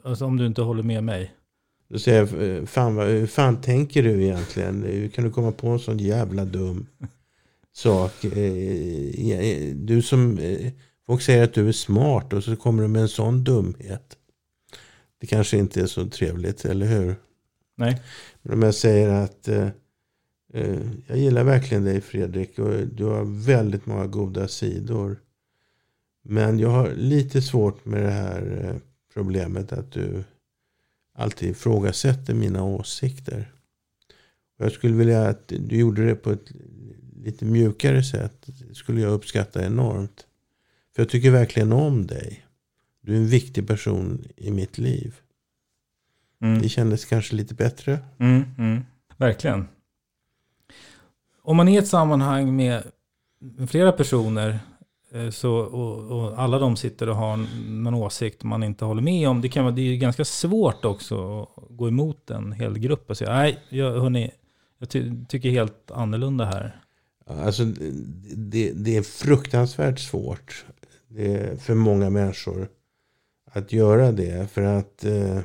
alltså 0.02 0.24
om 0.24 0.36
du 0.36 0.46
inte 0.46 0.62
håller 0.62 0.82
med 0.82 1.04
mig. 1.04 1.34
Då 1.90 1.98
säger 1.98 2.18
jag, 2.18 2.68
fan, 2.68 2.94
vad, 2.94 3.06
hur 3.06 3.26
fan 3.26 3.60
tänker 3.60 4.02
du 4.02 4.22
egentligen? 4.22 4.82
Hur 4.82 5.08
kan 5.08 5.24
du 5.24 5.30
komma 5.30 5.52
på 5.52 5.68
en 5.68 5.78
sån 5.78 5.98
jävla 5.98 6.44
dum 6.44 6.86
sak. 7.72 8.24
Eh, 8.24 9.74
du 9.74 10.02
som, 10.02 10.38
eh, 10.38 10.72
folk 11.06 11.22
säger 11.22 11.44
att 11.44 11.54
du 11.54 11.68
är 11.68 11.72
smart 11.72 12.32
och 12.32 12.44
så 12.44 12.56
kommer 12.56 12.82
du 12.82 12.88
med 12.88 13.02
en 13.02 13.08
sån 13.08 13.44
dumhet. 13.44 14.16
Det 15.20 15.26
kanske 15.26 15.58
inte 15.58 15.80
är 15.80 15.86
så 15.86 16.08
trevligt, 16.08 16.64
eller 16.64 16.86
hur? 16.86 17.14
Nej. 17.76 18.02
Men 18.42 18.52
om 18.52 18.62
jag 18.62 18.74
säger 18.74 19.08
att 19.08 19.48
eh, 19.48 19.68
jag 21.06 21.18
gillar 21.18 21.44
verkligen 21.44 21.84
dig 21.84 22.00
Fredrik 22.00 22.58
och 22.58 22.86
du 22.86 23.04
har 23.04 23.44
väldigt 23.44 23.86
många 23.86 24.06
goda 24.06 24.48
sidor. 24.48 25.16
Men 26.22 26.58
jag 26.58 26.68
har 26.68 26.90
lite 26.90 27.42
svårt 27.42 27.84
med 27.84 28.02
det 28.02 28.10
här 28.10 28.74
problemet 29.14 29.72
att 29.72 29.92
du 29.92 30.24
alltid 31.20 31.50
ifrågasätter 31.50 32.34
mina 32.34 32.62
åsikter. 32.62 33.52
Jag 34.58 34.72
skulle 34.72 34.94
vilja 34.94 35.28
att 35.28 35.48
du 35.48 35.76
gjorde 35.76 36.06
det 36.06 36.14
på 36.14 36.30
ett 36.30 36.52
lite 37.24 37.44
mjukare 37.44 38.04
sätt. 38.04 38.46
Det 38.46 38.74
skulle 38.74 39.00
jag 39.00 39.12
uppskatta 39.12 39.64
enormt. 39.64 40.26
För 40.94 41.02
jag 41.02 41.08
tycker 41.08 41.30
verkligen 41.30 41.72
om 41.72 42.06
dig. 42.06 42.46
Du 43.00 43.12
är 43.12 43.16
en 43.16 43.26
viktig 43.26 43.66
person 43.68 44.24
i 44.36 44.50
mitt 44.50 44.78
liv. 44.78 45.14
Mm. 46.42 46.62
Det 46.62 46.68
kändes 46.68 47.04
kanske 47.04 47.34
lite 47.34 47.54
bättre. 47.54 47.98
Mm, 48.18 48.44
mm. 48.58 48.84
Verkligen. 49.16 49.68
Om 51.42 51.56
man 51.56 51.68
är 51.68 51.72
i 51.72 51.76
ett 51.76 51.88
sammanhang 51.88 52.56
med 52.56 52.82
flera 53.68 53.92
personer 53.92 54.60
Eh, 55.14 55.30
så, 55.30 55.54
och, 55.54 56.18
och, 56.18 56.38
alla 56.38 56.58
de 56.58 56.76
sitter 56.76 57.08
och 57.08 57.16
har 57.16 57.46
någon 57.68 57.94
åsikt 57.94 58.42
man 58.42 58.62
inte 58.62 58.84
håller 58.84 59.02
med 59.02 59.28
om. 59.28 59.40
Det, 59.40 59.48
kan 59.48 59.64
vara, 59.64 59.74
det 59.74 59.82
är 59.82 59.96
ganska 59.96 60.24
svårt 60.24 60.84
också 60.84 61.42
att 61.42 61.64
gå 61.68 61.88
emot 61.88 62.30
en 62.30 62.52
hel 62.52 62.78
grupp 62.78 63.10
och 63.10 63.16
säga 63.16 63.32
nej, 63.32 63.58
jag, 63.68 64.00
hörni, 64.00 64.30
jag 64.78 64.88
ty 64.88 65.12
tycker 65.28 65.50
helt 65.50 65.90
annorlunda 65.90 66.44
här. 66.44 66.80
Alltså, 67.26 67.64
det, 68.34 68.72
det 68.72 68.96
är 68.96 69.02
fruktansvärt 69.02 69.98
svårt 69.98 70.64
det 71.08 71.62
för 71.62 71.74
många 71.74 72.10
människor 72.10 72.68
att 73.52 73.72
göra 73.72 74.12
det. 74.12 74.50
För 74.50 74.62
att 74.62 75.04
eh, 75.04 75.38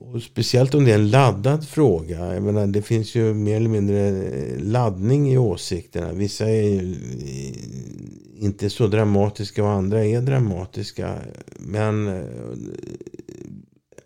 och 0.00 0.22
speciellt 0.22 0.74
om 0.74 0.84
det 0.84 0.90
är 0.90 0.94
en 0.94 1.10
laddad 1.10 1.68
fråga. 1.68 2.34
Jag 2.34 2.42
menar, 2.42 2.66
det 2.66 2.82
finns 2.82 3.14
ju 3.14 3.34
mer 3.34 3.56
eller 3.56 3.68
mindre 3.68 4.22
laddning 4.58 5.32
i 5.32 5.38
åsikterna. 5.38 6.12
Vissa 6.12 6.48
är 6.50 6.62
ju 6.62 6.96
inte 8.36 8.70
så 8.70 8.86
dramatiska 8.86 9.64
och 9.64 9.70
andra 9.70 10.04
är 10.04 10.20
dramatiska. 10.20 11.18
Men 11.56 12.08
eh, 12.08 12.24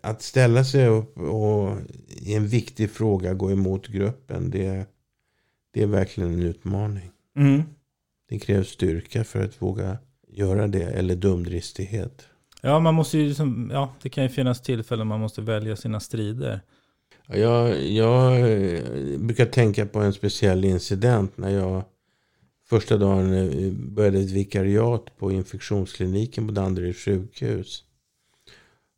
att 0.01 0.21
ställa 0.21 0.63
sig 0.63 0.87
upp 0.87 1.17
och 1.17 1.77
i 2.07 2.33
en 2.33 2.47
viktig 2.47 2.91
fråga 2.91 3.33
gå 3.33 3.51
emot 3.51 3.87
gruppen. 3.87 4.49
Det, 4.49 4.85
det 5.73 5.83
är 5.83 5.87
verkligen 5.87 6.33
en 6.33 6.43
utmaning. 6.43 7.11
Mm. 7.37 7.63
Det 8.29 8.39
krävs 8.39 8.67
styrka 8.67 9.23
för 9.23 9.43
att 9.43 9.61
våga 9.61 9.97
göra 10.27 10.67
det. 10.67 10.83
Eller 10.83 11.15
dumdristighet. 11.15 12.27
Ja, 12.65 12.79
man 12.79 12.93
måste 12.93 13.17
ju, 13.17 13.35
ja, 13.71 13.93
det 14.01 14.09
kan 14.09 14.23
ju 14.23 14.29
finnas 14.29 14.61
tillfällen 14.61 15.07
man 15.07 15.19
måste 15.19 15.41
välja 15.41 15.75
sina 15.75 15.99
strider. 15.99 16.61
Jag, 17.27 17.83
jag 17.83 18.39
eh, 18.39 18.83
brukar 19.19 19.45
tänka 19.45 19.85
på 19.85 19.99
en 19.99 20.13
speciell 20.13 20.65
incident 20.65 21.37
när 21.37 21.49
jag 21.49 21.83
första 22.69 22.97
dagen 22.97 23.33
eh, 23.33 23.71
började 23.71 24.19
ett 24.19 24.31
vikariat 24.31 25.17
på 25.17 25.31
infektionskliniken 25.31 26.47
på 26.47 26.53
Danderyds 26.53 26.99
sjukhus. 26.99 27.83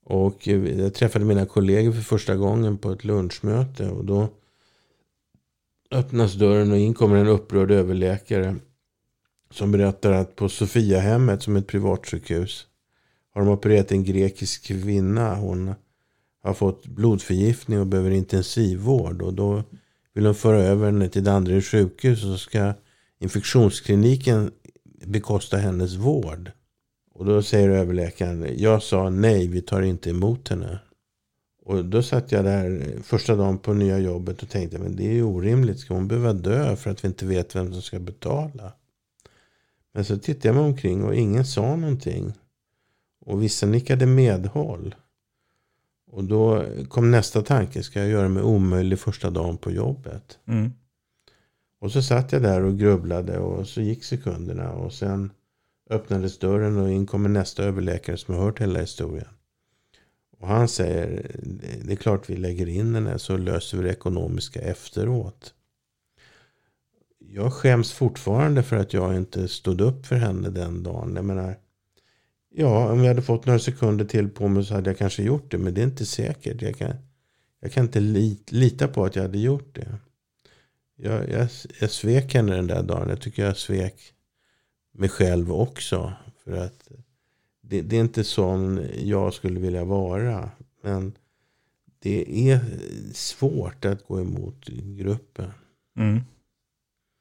Och 0.06 0.48
eh, 0.48 0.80
jag 0.80 0.94
träffade 0.94 1.26
mina 1.26 1.46
kollegor 1.46 1.92
för 1.92 2.02
första 2.02 2.36
gången 2.36 2.78
på 2.78 2.92
ett 2.92 3.04
lunchmöte. 3.04 3.90
Och 3.90 4.06
då 4.06 4.30
öppnas 5.92 6.34
dörren 6.34 6.72
och 6.72 6.78
in 6.78 6.94
kommer 6.94 7.16
en 7.16 7.28
upprörd 7.28 7.72
överläkare. 7.72 8.56
Som 9.52 9.72
berättar 9.72 10.12
att 10.12 10.36
på 10.36 10.50
Sofiahemmet 10.50 11.44
som 11.44 11.56
är 11.56 11.60
ett 11.60 11.68
privatsjukhus 11.68 12.68
har 13.38 13.46
de 13.46 13.52
opererat 13.52 13.92
en 13.92 14.04
grekisk 14.04 14.64
kvinna. 14.64 15.36
Hon 15.36 15.74
har 16.44 16.54
fått 16.54 16.88
blodförgiftning 16.88 17.80
och 17.80 17.88
behöver 17.88 18.12
intensivvård. 18.12 19.22
Och 19.22 19.34
då 19.34 19.64
vill 20.14 20.24
de 20.24 20.36
föra 20.36 20.62
över 20.62 20.86
henne 20.86 21.10
till 21.10 21.24
Danderyds 21.24 21.68
sjukhus. 21.68 22.24
Och 22.24 22.30
så 22.30 22.38
ska 22.38 22.74
infektionskliniken 23.20 24.52
bekosta 25.06 25.58
hennes 25.58 25.96
vård. 25.96 26.52
Och 27.14 27.26
då 27.26 27.42
säger 27.42 27.70
överläkaren, 27.70 28.48
jag 28.58 28.84
sa 28.84 29.10
nej, 29.10 29.48
vi 29.48 29.62
tar 29.62 29.82
inte 29.82 30.10
emot 30.10 30.50
henne. 30.50 30.80
Och 31.66 31.86
då 31.86 32.04
satt 32.04 32.32
jag 32.32 32.46
där 32.46 32.96
första 33.04 33.36
dagen 33.36 33.58
på 33.58 33.74
nya 33.74 34.00
jobbet 34.00 34.44
och 34.44 34.50
tänkte, 34.50 34.80
men 34.80 34.96
det 34.96 35.08
är 35.08 35.14
ju 35.14 35.24
orimligt. 35.24 35.80
Ska 35.80 35.94
hon 35.94 36.08
behöva 36.08 36.34
dö 36.34 36.76
för 36.76 36.92
att 36.92 37.04
vi 37.04 37.08
inte 37.08 37.26
vet 37.26 37.56
vem 37.56 37.74
som 37.74 37.82
ska 37.82 38.00
betala? 38.00 38.74
Men 39.94 40.06
så 40.06 40.18
tittade 40.18 40.48
jag 40.48 40.56
mig 40.56 40.64
omkring 40.64 41.04
och 41.04 41.16
ingen 41.16 41.46
sa 41.46 41.76
någonting. 41.76 42.34
Och 43.28 43.44
vissa 43.44 43.66
nickade 43.66 44.06
medhåll. 44.06 44.96
Och 46.12 46.24
då 46.24 46.66
kom 46.90 47.12
nästa 47.12 47.42
tanke, 47.42 47.84
ska 47.84 48.00
jag 48.00 48.10
göra 48.10 48.30
mig 48.30 48.44
omöjlig 48.44 49.00
första 49.00 49.30
dagen 49.30 49.58
på 49.58 49.72
jobbet? 49.72 50.40
Mm. 50.48 50.72
Och 51.80 51.92
så 51.92 52.02
satt 52.02 52.32
jag 52.32 52.42
där 52.42 52.62
och 52.64 52.80
grubblade 52.80 53.38
och 53.38 53.68
så 53.68 53.82
gick 53.82 54.04
sekunderna. 54.04 54.72
Och 54.72 54.94
sen 54.94 55.32
öppnades 55.90 56.40
dörren 56.40 56.78
och 56.78 56.92
in 56.92 57.06
kommer 57.08 57.30
nästa 57.30 57.64
överläkare 57.64 58.18
som 58.18 58.36
har 58.36 58.44
hört 58.44 58.62
hela 58.62 58.80
historien. 58.80 59.34
Och 60.40 60.48
han 60.48 60.68
säger, 60.68 61.32
det 61.86 61.92
är 61.92 61.96
klart 61.96 62.30
vi 62.30 62.38
lägger 62.38 62.68
in 62.70 62.96
henne 62.96 63.20
så 63.20 63.38
löser 63.38 63.78
vi 63.78 63.84
det 63.84 63.92
ekonomiska 63.92 64.62
efteråt. 64.62 65.54
Jag 67.20 67.54
skäms 67.54 67.92
fortfarande 67.92 68.64
för 68.64 68.76
att 68.76 68.94
jag 68.94 69.16
inte 69.16 69.48
stod 69.48 69.82
upp 69.82 70.06
för 70.06 70.16
henne 70.16 70.50
den 70.50 70.84
dagen. 70.84 71.16
Jag 71.16 71.26
menar, 71.26 71.56
Ja, 72.60 72.92
om 72.92 73.00
jag 73.00 73.08
hade 73.08 73.22
fått 73.22 73.46
några 73.46 73.60
sekunder 73.60 74.06
till 74.06 74.30
på 74.30 74.48
mig 74.48 74.66
så 74.66 74.74
hade 74.74 74.90
jag 74.90 74.98
kanske 74.98 75.24
gjort 75.24 75.52
det. 75.52 75.58
Men 75.58 75.74
det 75.74 75.82
är 75.82 75.84
inte 75.84 76.06
säkert. 76.06 76.62
Jag 76.62 76.78
kan, 76.78 76.94
jag 77.60 77.72
kan 77.72 77.86
inte 77.86 78.00
lita 78.50 78.88
på 78.88 79.06
att 79.06 79.16
jag 79.16 79.24
hade 79.24 79.38
gjort 79.38 79.76
det. 79.76 79.88
Jag, 80.96 81.30
jag, 81.30 81.50
jag 81.80 81.92
svek 81.92 82.34
henne 82.34 82.56
den 82.56 82.68
där 82.68 82.84
dagen. 82.84 83.10
Jag 83.10 83.22
tycker 83.22 83.46
jag 83.46 83.58
svek 83.58 84.14
mig 84.94 85.10
själv 85.10 85.52
också. 85.52 86.14
För 86.44 86.52
att 86.52 86.88
det, 87.62 87.82
det 87.82 87.96
är 87.96 88.02
inte 88.02 88.24
sån 88.24 88.86
jag 88.96 89.34
skulle 89.34 89.60
vilja 89.60 89.84
vara. 89.84 90.50
Men 90.84 91.14
det 92.00 92.50
är 92.50 92.60
svårt 93.14 93.86
att 93.86 94.08
gå 94.08 94.22
emot 94.22 94.66
gruppen. 94.98 95.52
Mm. 95.98 96.22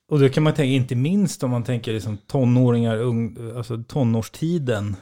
Och 0.09 0.19
det 0.19 0.29
kan 0.29 0.43
man 0.43 0.55
tänka, 0.55 0.73
inte 0.73 0.95
minst 0.95 1.43
om 1.43 1.51
man 1.51 1.65
tänker 1.65 1.93
liksom 1.93 2.19
tonåringar, 2.27 2.97
ung, 2.97 3.37
alltså 3.57 3.83
tonårstiden 3.83 4.97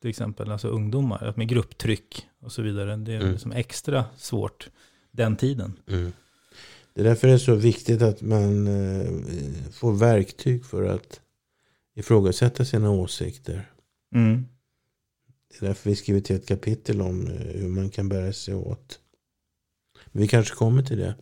till 0.00 0.10
exempel, 0.10 0.50
alltså 0.52 0.68
ungdomar, 0.68 1.34
med 1.36 1.48
grupptryck 1.48 2.26
och 2.40 2.52
så 2.52 2.62
vidare. 2.62 2.96
Det 2.96 3.12
är 3.12 3.20
mm. 3.20 3.32
liksom 3.32 3.52
extra 3.52 4.04
svårt 4.16 4.68
den 5.10 5.36
tiden. 5.36 5.78
Mm. 5.88 6.12
Det 6.94 7.00
är 7.00 7.04
därför 7.04 7.28
det 7.28 7.34
är 7.34 7.38
så 7.38 7.54
viktigt 7.54 8.02
att 8.02 8.22
man 8.22 8.66
eh, 8.66 9.12
får 9.72 9.92
verktyg 9.92 10.64
för 10.64 10.82
att 10.82 11.20
ifrågasätta 11.94 12.64
sina 12.64 12.90
åsikter. 12.90 13.70
Mm. 14.14 14.46
Det 15.50 15.64
är 15.64 15.68
därför 15.68 15.90
vi 15.90 15.96
skriver 15.96 16.20
till 16.20 16.36
ett 16.36 16.48
kapitel 16.48 17.00
om 17.00 17.26
eh, 17.26 17.32
hur 17.32 17.68
man 17.68 17.90
kan 17.90 18.08
bära 18.08 18.32
sig 18.32 18.54
åt. 18.54 19.00
Vi 20.12 20.28
kanske 20.28 20.54
kommer 20.54 20.82
till 20.82 20.98
det. 20.98 21.14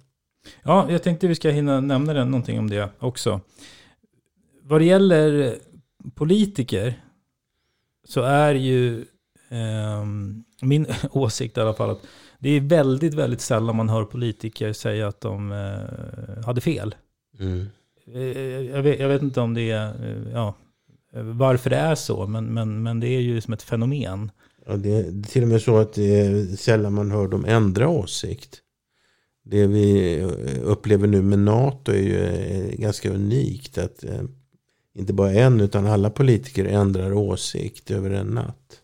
Ja, 0.62 0.90
jag 0.90 1.02
tänkte 1.02 1.26
vi 1.26 1.34
ska 1.34 1.50
hinna 1.50 1.80
nämna 1.80 2.24
någonting 2.24 2.58
om 2.58 2.70
det 2.70 2.88
också. 2.98 3.40
Vad 4.62 4.80
det 4.80 4.84
gäller 4.84 5.58
politiker 6.14 7.03
så 8.04 8.22
är 8.22 8.54
ju 8.54 9.04
eh, 9.48 10.04
min 10.62 10.86
åsikt 11.10 11.56
i 11.56 11.60
alla 11.60 11.74
fall 11.74 11.90
att 11.90 12.02
det 12.38 12.50
är 12.50 12.60
väldigt, 12.60 13.14
väldigt 13.14 13.40
sällan 13.40 13.76
man 13.76 13.88
hör 13.88 14.04
politiker 14.04 14.72
säga 14.72 15.08
att 15.08 15.20
de 15.20 15.52
eh, 15.52 16.44
hade 16.44 16.60
fel. 16.60 16.94
Mm. 17.40 17.66
Eh, 18.14 18.22
jag, 18.74 18.82
vet, 18.82 19.00
jag, 19.00 19.08
vet, 19.08 19.22
inte 19.22 19.40
om 19.40 19.54
det 19.54 19.70
är, 19.70 19.88
eh, 19.88 20.32
ja, 20.32 20.54
varför 21.12 21.70
det 21.70 21.76
är 21.76 21.94
så, 21.94 22.26
men, 22.26 22.54
men, 22.54 22.82
men 22.82 23.00
det 23.00 23.08
är 23.08 23.20
ju 23.20 23.40
som 23.40 23.54
ett 23.54 23.62
fenomen. 23.62 24.30
Ja, 24.66 24.76
det 24.76 24.90
är 24.90 25.22
till 25.22 25.42
och 25.42 25.48
med 25.48 25.62
så 25.62 25.76
att 25.76 25.92
det 25.92 26.20
är 26.20 26.56
sällan 26.56 26.92
man 26.92 27.10
hör 27.10 27.28
dem 27.28 27.44
ändra 27.44 27.88
åsikt. 27.88 28.60
Det 29.44 29.66
vi 29.66 30.20
upplever 30.62 31.06
nu 31.06 31.22
med 31.22 31.38
NATO 31.38 31.92
är 31.92 32.02
ju 32.02 32.24
eh, 32.24 32.76
ganska 32.76 33.10
unikt. 33.10 33.78
Att 33.78 34.04
inte 34.94 35.12
bara 35.12 35.32
en 35.32 35.60
utan 35.60 35.86
alla 35.86 36.10
politiker 36.10 36.64
ändrar 36.64 37.12
åsikt 37.12 37.90
över 37.90 38.10
en 38.10 38.26
natt. 38.26 38.80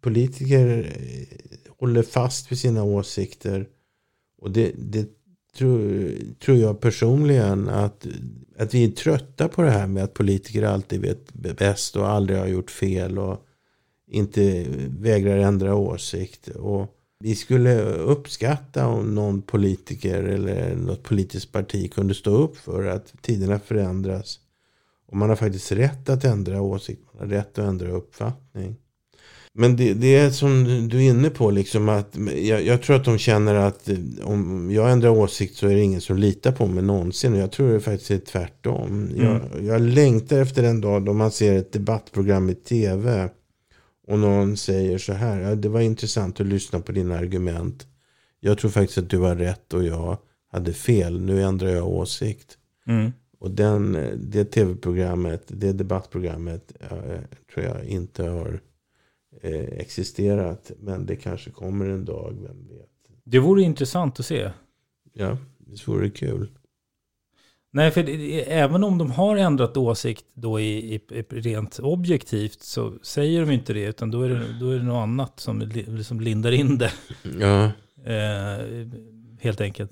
Politiker 0.00 0.92
eh, 0.96 1.38
håller 1.78 2.02
fast 2.02 2.52
vid 2.52 2.58
sina 2.58 2.82
åsikter. 2.84 3.68
Och 4.38 4.50
det, 4.50 4.72
det 4.76 5.08
tror, 5.56 6.10
tror 6.44 6.56
jag 6.56 6.80
personligen 6.80 7.68
att, 7.68 8.06
att 8.58 8.74
vi 8.74 8.84
är 8.84 8.90
trötta 8.90 9.48
på 9.48 9.62
det 9.62 9.70
här 9.70 9.86
med 9.86 10.04
att 10.04 10.14
politiker 10.14 10.62
alltid 10.62 11.00
vet 11.00 11.32
bäst 11.32 11.96
och 11.96 12.08
aldrig 12.08 12.38
har 12.38 12.46
gjort 12.46 12.70
fel. 12.70 13.18
Och 13.18 13.46
inte 14.10 14.66
vägrar 14.88 15.38
ändra 15.38 15.74
åsikt. 15.74 16.48
Och 16.48 16.92
vi 17.18 17.34
skulle 17.34 17.82
uppskatta 17.82 18.86
om 18.86 19.14
någon 19.14 19.42
politiker 19.42 20.22
eller 20.22 20.76
något 20.76 21.02
politiskt 21.02 21.52
parti 21.52 21.92
kunde 21.92 22.14
stå 22.14 22.30
upp 22.30 22.56
för 22.56 22.86
att 22.86 23.22
tiderna 23.22 23.58
förändras. 23.58 24.40
Och 25.06 25.16
man 25.16 25.28
har 25.28 25.36
faktiskt 25.36 25.72
rätt 25.72 26.08
att 26.08 26.24
ändra 26.24 26.62
åsikt. 26.62 27.02
Man 27.12 27.28
har 27.28 27.36
rätt 27.36 27.58
att 27.58 27.64
ändra 27.64 27.88
uppfattning. 27.88 28.76
Men 29.58 29.76
det, 29.76 29.94
det 29.94 30.16
är 30.16 30.30
som 30.30 30.64
du 30.88 30.96
är 30.96 31.10
inne 31.10 31.30
på. 31.30 31.50
Liksom 31.50 31.88
att 31.88 32.16
jag, 32.36 32.62
jag, 32.62 32.82
tror 32.82 32.96
att 32.96 33.04
de 33.04 33.18
känner 33.18 33.54
att 33.54 33.88
eh, 33.88 33.98
om 34.22 34.70
jag 34.70 34.92
ändrar 34.92 35.10
åsikt 35.10 35.56
så 35.56 35.68
är 35.68 35.74
det 35.74 35.80
ingen 35.80 36.00
som 36.00 36.16
litar 36.16 36.52
på 36.52 36.66
mig 36.66 36.84
någonsin. 36.84 37.32
Och 37.32 37.38
jag 37.38 37.52
tror 37.52 37.72
det 37.72 37.80
faktiskt 37.80 38.10
är 38.10 38.18
tvärtom. 38.18 38.88
Mm. 38.88 39.24
Jag, 39.24 39.64
jag 39.64 39.80
längtar 39.80 40.38
efter 40.38 40.62
den 40.62 40.80
dag 40.80 41.04
då 41.04 41.12
man 41.12 41.30
ser 41.30 41.58
ett 41.58 41.72
debattprogram 41.72 42.50
i 42.50 42.54
tv. 42.54 43.28
Och 44.06 44.18
någon 44.18 44.56
säger 44.56 44.98
så 44.98 45.12
här. 45.12 45.40
Ja, 45.40 45.54
det 45.54 45.68
var 45.68 45.80
intressant 45.80 46.40
att 46.40 46.46
lyssna 46.46 46.80
på 46.80 46.92
dina 46.92 47.18
argument. 47.18 47.86
Jag 48.40 48.58
tror 48.58 48.70
faktiskt 48.70 48.98
att 48.98 49.10
du 49.10 49.18
har 49.18 49.36
rätt 49.36 49.74
och 49.74 49.84
jag 49.84 50.18
hade 50.52 50.72
fel. 50.72 51.20
Nu 51.20 51.42
ändrar 51.42 51.68
jag 51.68 51.88
åsikt. 51.88 52.58
Mm. 52.86 53.12
Och 53.46 53.52
den, 53.52 53.98
det 54.30 54.44
tv-programmet, 54.44 55.42
det 55.46 55.72
debattprogrammet 55.72 56.72
jag, 56.80 57.00
tror 57.54 57.66
jag 57.66 57.84
inte 57.84 58.24
har 58.24 58.60
eh, 59.42 59.80
existerat. 59.80 60.70
Men 60.80 61.06
det 61.06 61.16
kanske 61.16 61.50
kommer 61.50 61.88
en 61.88 62.04
dag, 62.04 62.36
vem 62.42 62.68
vet. 62.68 62.90
Det 63.24 63.38
vore 63.38 63.62
intressant 63.62 64.20
att 64.20 64.26
se. 64.26 64.50
Ja, 65.12 65.38
det 65.58 65.88
vore 65.88 66.10
kul. 66.10 66.48
Nej, 67.70 67.90
för 67.90 68.02
det, 68.02 68.52
även 68.52 68.84
om 68.84 68.98
de 68.98 69.10
har 69.10 69.36
ändrat 69.36 69.76
åsikt 69.76 70.24
då 70.34 70.60
i, 70.60 70.94
i, 70.94 71.00
i, 71.08 71.22
rent 71.22 71.78
objektivt 71.78 72.62
så 72.62 72.92
säger 73.02 73.40
de 73.40 73.50
inte 73.50 73.72
det, 73.72 73.84
utan 73.84 74.10
då 74.10 74.22
är 74.22 74.28
det, 74.28 74.58
då 74.60 74.70
är 74.70 74.76
det 74.76 74.84
något 74.84 75.02
annat 75.02 75.40
som 75.40 75.60
liksom 75.86 76.20
lindar 76.20 76.52
in 76.52 76.78
det. 76.78 76.92
Ja. 77.40 77.64
Eh, 78.12 78.86
helt 79.40 79.60
enkelt. 79.60 79.90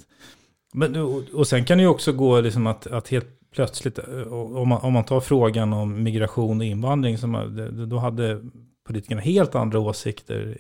Men, 0.73 0.97
och, 0.97 1.23
och 1.33 1.47
sen 1.49 1.65
kan 1.65 1.79
det 1.79 1.83
ju 1.83 1.89
också 1.89 2.13
gå 2.13 2.41
liksom 2.41 2.67
att, 2.67 2.87
att 2.87 3.09
helt 3.09 3.41
plötsligt, 3.55 3.99
eh, 3.99 4.33
om 4.33 4.69
man, 4.69 4.81
om 4.81 4.93
man 4.93 5.05
tar 5.05 5.21
frågan 5.21 5.73
om 5.73 6.03
migration 6.03 6.59
och 6.61 6.67
invandring, 6.67 7.19
som, 7.19 7.87
då 7.89 7.99
hade 7.99 8.41
politikerna 8.87 9.21
helt 9.21 9.55
andra 9.55 9.79
åsikter 9.79 10.59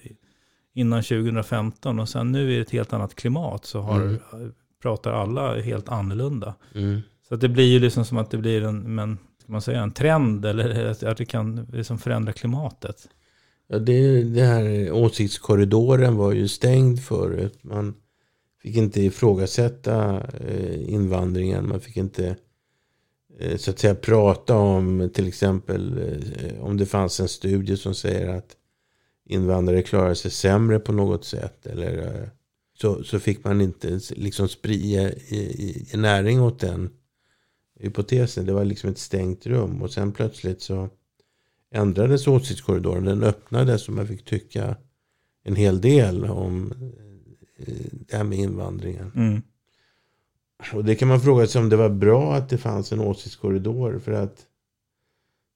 innan 0.75 1.03
2015 1.03 2.01
och 2.01 2.09
sen 2.09 2.33
nu 2.33 2.53
är 2.53 2.57
det 2.57 2.63
ett 2.63 2.71
helt 2.71 2.93
annat 2.93 3.15
klimat 3.15 3.65
så 3.65 3.81
har, 3.81 4.01
mm. 4.01 4.19
pratar 4.83 5.13
alla 5.13 5.61
helt 5.61 5.89
annorlunda. 5.89 6.55
Mm. 6.75 7.01
Så 7.29 7.37
det 7.37 7.49
blir 7.49 7.65
ju 7.65 7.79
liksom 7.79 8.05
som 8.05 8.19
att 8.19 8.31
det 8.31 8.39
blir 8.39 8.65
en, 8.65 8.95
men, 8.95 9.19
ska 9.43 9.53
man 9.53 9.63
säga, 9.63 9.83
en 9.83 9.93
trend 9.93 10.45
eller 10.45 10.91
att 11.07 11.17
det 11.17 11.25
kan 11.25 11.67
liksom 11.73 11.99
förändra 11.99 12.33
klimatet. 12.33 13.09
Ja, 13.69 13.79
det, 13.79 14.23
det 14.23 14.45
här 14.45 14.93
åsiktskorridoren 14.93 16.17
var 16.17 16.33
ju 16.33 16.49
stängd 16.49 17.03
förut. 17.03 17.59
Man 17.63 17.95
fick 18.63 18.77
inte 18.77 19.01
ifrågasätta 19.03 20.21
eh, 20.21 20.93
invandringen. 20.93 21.69
Man 21.69 21.81
fick 21.81 21.97
inte 21.97 22.37
Eh, 23.39 23.57
så 23.57 23.71
att 23.71 23.79
säga 23.79 23.95
prata 23.95 24.57
om 24.57 25.11
till 25.15 25.29
exempel 25.29 25.99
eh, 26.39 26.65
om 26.65 26.77
det 26.77 26.87
fanns 26.87 27.21
en 27.21 27.29
studie 27.29 27.77
som 27.77 27.95
säger 27.95 28.29
att 28.29 28.57
invandrare 29.25 29.83
klarar 29.83 30.15
sig 30.15 30.31
sämre 30.31 30.79
på 30.79 30.93
något 30.93 31.25
sätt. 31.25 31.67
Eller 31.67 31.99
eh, 31.99 32.29
så, 32.81 33.05
så 33.05 33.19
fick 33.19 33.45
man 33.45 33.61
inte 33.61 34.01
liksom 34.11 34.49
sprida 34.49 35.13
i, 35.13 35.87
näring 35.95 36.41
åt 36.41 36.61
den 36.61 36.91
hypotesen. 37.81 38.47
Det 38.47 38.53
var 38.53 38.65
liksom 38.65 38.91
ett 38.91 38.99
stängt 38.99 39.47
rum. 39.47 39.83
Och 39.83 39.91
sen 39.91 40.13
plötsligt 40.13 40.63
så 40.63 40.89
ändrades 41.71 42.27
åsiktskorridoren. 42.27 43.05
Den 43.05 43.23
öppnades 43.23 43.89
och 43.89 43.95
man 43.95 44.09
fick 44.09 44.25
tycka 44.25 44.77
en 45.45 45.57
hel 45.57 45.81
del 45.81 46.25
om 46.25 46.73
det 47.91 48.17
här 48.17 48.25
med 48.25 48.39
invandringen. 48.39 49.13
Mm. 49.15 49.43
Och 50.73 50.85
det 50.85 50.95
kan 50.95 51.09
man 51.09 51.21
fråga 51.21 51.47
sig 51.47 51.61
om 51.61 51.69
det 51.69 51.77
var 51.77 51.89
bra 51.89 52.35
att 52.35 52.49
det 52.49 52.59
fanns 52.59 52.93
en 52.93 53.01
åsiktskorridor. 53.01 53.99
För 53.99 54.13
att 54.13 54.47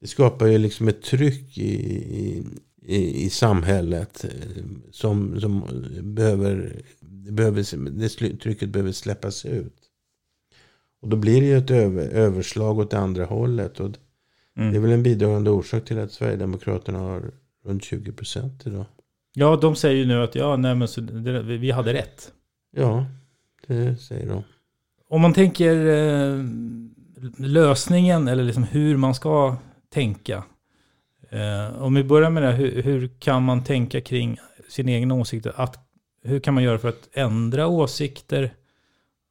det 0.00 0.06
skapar 0.06 0.46
ju 0.46 0.58
liksom 0.58 0.88
ett 0.88 1.02
tryck 1.02 1.58
i, 1.58 2.44
i, 2.82 3.24
i 3.24 3.30
samhället. 3.30 4.24
Eh, 4.24 4.64
som, 4.90 5.40
som 5.40 5.64
behöver, 6.02 6.82
det, 7.00 7.32
behöver, 7.32 7.90
det 7.90 8.38
trycket 8.38 8.68
behöver 8.68 8.92
släppas 8.92 9.44
ut. 9.44 9.76
Och 11.00 11.08
då 11.08 11.16
blir 11.16 11.40
det 11.40 11.46
ju 11.46 11.58
ett 11.58 11.70
över, 11.70 12.08
överslag 12.08 12.78
åt 12.78 12.94
andra 12.94 13.24
hållet. 13.24 13.80
Och 13.80 13.90
mm. 14.56 14.72
Det 14.72 14.78
är 14.78 14.80
väl 14.80 14.92
en 14.92 15.02
bidragande 15.02 15.50
orsak 15.50 15.84
till 15.84 15.98
att 15.98 16.12
Sverigedemokraterna 16.12 16.98
har 16.98 17.30
runt 17.64 17.84
20 17.84 18.12
procent 18.12 18.66
idag. 18.66 18.84
Ja, 19.34 19.56
de 19.56 19.76
säger 19.76 19.96
ju 19.96 20.06
nu 20.06 20.22
att 20.22 20.34
ja, 20.34 20.56
nej, 20.56 20.74
men 20.74 20.88
så, 20.88 21.00
det, 21.00 21.42
vi 21.42 21.70
hade 21.70 21.94
rätt. 21.94 22.32
Ja, 22.70 23.06
det 23.66 23.96
säger 23.96 24.28
de. 24.28 24.42
Om 25.08 25.20
man 25.20 25.34
tänker 25.34 25.86
eh, 25.86 26.44
lösningen 27.36 28.28
eller 28.28 28.44
liksom 28.44 28.64
hur 28.64 28.96
man 28.96 29.14
ska 29.14 29.56
tänka. 29.92 30.44
Eh, 31.30 31.82
om 31.82 31.94
vi 31.94 32.04
börjar 32.04 32.30
med 32.30 32.42
det, 32.42 32.52
hur, 32.52 32.82
hur, 32.82 33.08
kan 33.18 33.42
man 33.42 33.64
tänka 33.64 34.00
kring 34.00 34.38
sin 34.68 34.88
egen 34.88 35.12
åsikt? 35.12 35.46
Att, 35.46 35.78
hur 36.24 36.40
kan 36.40 36.54
man 36.54 36.62
göra 36.62 36.78
för 36.78 36.88
att 36.88 37.08
ändra 37.12 37.66
åsikter? 37.66 38.54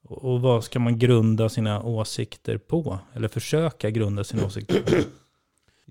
Och 0.09 0.41
vad 0.41 0.63
ska 0.63 0.79
man 0.79 0.99
grunda 0.99 1.49
sina 1.49 1.83
åsikter 1.83 2.57
på? 2.57 2.99
Eller 3.13 3.27
försöka 3.27 3.89
grunda 3.89 4.23
sina 4.23 4.45
åsikter 4.45 4.81
på? 4.81 5.09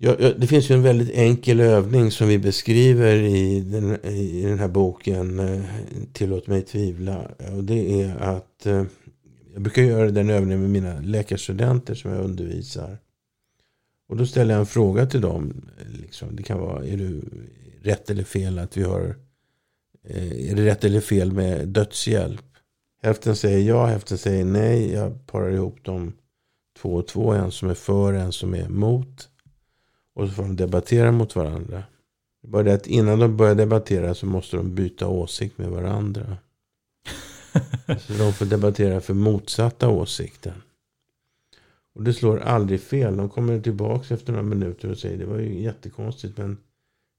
Ja, 0.01 0.17
det 0.37 0.47
finns 0.47 0.71
ju 0.71 0.75
en 0.75 0.83
väldigt 0.83 1.11
enkel 1.15 1.61
övning 1.61 2.11
som 2.11 2.29
vi 2.29 2.39
beskriver 2.39 3.15
i 3.17 3.61
den, 3.61 4.07
i 4.07 4.43
den 4.43 4.59
här 4.59 4.69
boken 4.69 5.39
eh, 5.39 5.61
Tillåt 6.13 6.47
mig 6.47 6.63
tvivla. 6.63 7.31
Och 7.57 7.65
det 7.65 8.03
är 8.03 8.17
att 8.17 8.67
eh, 8.67 8.85
jag 9.57 9.63
brukar 9.63 9.83
göra 9.83 10.11
den 10.11 10.31
övningen 10.31 10.61
med 10.61 10.71
mina 10.71 11.01
läkarstudenter 11.01 11.95
som 11.95 12.11
jag 12.11 12.25
undervisar. 12.25 12.99
Och 14.09 14.17
då 14.17 14.27
ställer 14.27 14.55
jag 14.55 14.61
en 14.61 14.67
fråga 14.67 15.07
till 15.07 15.21
dem. 15.21 15.71
Liksom, 15.87 16.37
det 16.37 16.43
kan 16.43 16.61
vara, 16.61 16.87
är 16.87 16.97
det 16.97 17.21
rätt 17.91 18.11
eller 18.11 18.25
fel 18.25 18.59
att 18.59 18.77
vi 18.77 18.83
har, 18.83 19.17
eh, 20.05 20.51
är 20.51 20.55
det 20.55 20.65
rätt 20.65 20.85
eller 20.85 21.01
fel 21.01 21.33
med 21.33 21.69
dödshjälp? 21.69 22.45
Hälften 23.03 23.37
säger 23.37 23.69
ja, 23.69 23.87
hälften 23.87 24.19
säger 24.19 24.45
nej. 24.45 24.93
Jag 24.93 25.27
parar 25.27 25.51
ihop 25.51 25.85
dem 25.85 26.13
två 26.81 26.95
och 26.95 27.07
två. 27.07 27.33
En 27.33 27.51
som 27.51 27.71
är 27.71 27.75
för, 27.75 28.13
en 28.13 28.33
som 28.33 28.55
är 28.55 28.65
emot. 28.65 29.29
Och 30.15 30.29
så 30.29 30.35
får 30.35 30.43
de 30.43 30.57
debattera 30.57 31.13
mot 31.13 31.37
varandra. 31.37 31.85
Bara 32.47 32.63
det 32.63 32.75
att 32.75 32.87
innan 32.87 33.19
de 33.19 33.37
börjar 33.37 33.55
debattera 33.55 34.15
så 34.15 34.27
måste 34.27 34.57
de 34.57 34.75
byta 34.75 35.09
åsikt 35.09 35.59
med 35.59 35.71
varandra 35.71 36.37
så 37.87 38.13
de 38.13 38.33
får 38.33 38.47
debattera 38.47 39.01
för 39.01 39.15
motsatta 39.15 39.89
åsikter. 39.89 40.55
Och 41.95 42.03
det 42.03 42.13
slår 42.13 42.39
aldrig 42.39 42.81
fel. 42.81 43.17
De 43.17 43.29
kommer 43.29 43.61
tillbaka 43.61 44.15
efter 44.15 44.33
några 44.33 44.45
minuter 44.45 44.91
och 44.91 44.99
säger 44.99 45.19
det 45.19 45.27
var 45.27 45.39
ju 45.39 45.63
jättekonstigt. 45.63 46.39
Men 46.39 46.59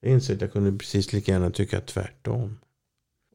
jag 0.01 0.11
inser 0.11 0.35
att 0.35 0.41
jag 0.41 0.53
kunde 0.53 0.77
precis 0.77 1.13
lika 1.13 1.31
gärna 1.31 1.49
tycka 1.49 1.81
tvärtom. 1.81 2.57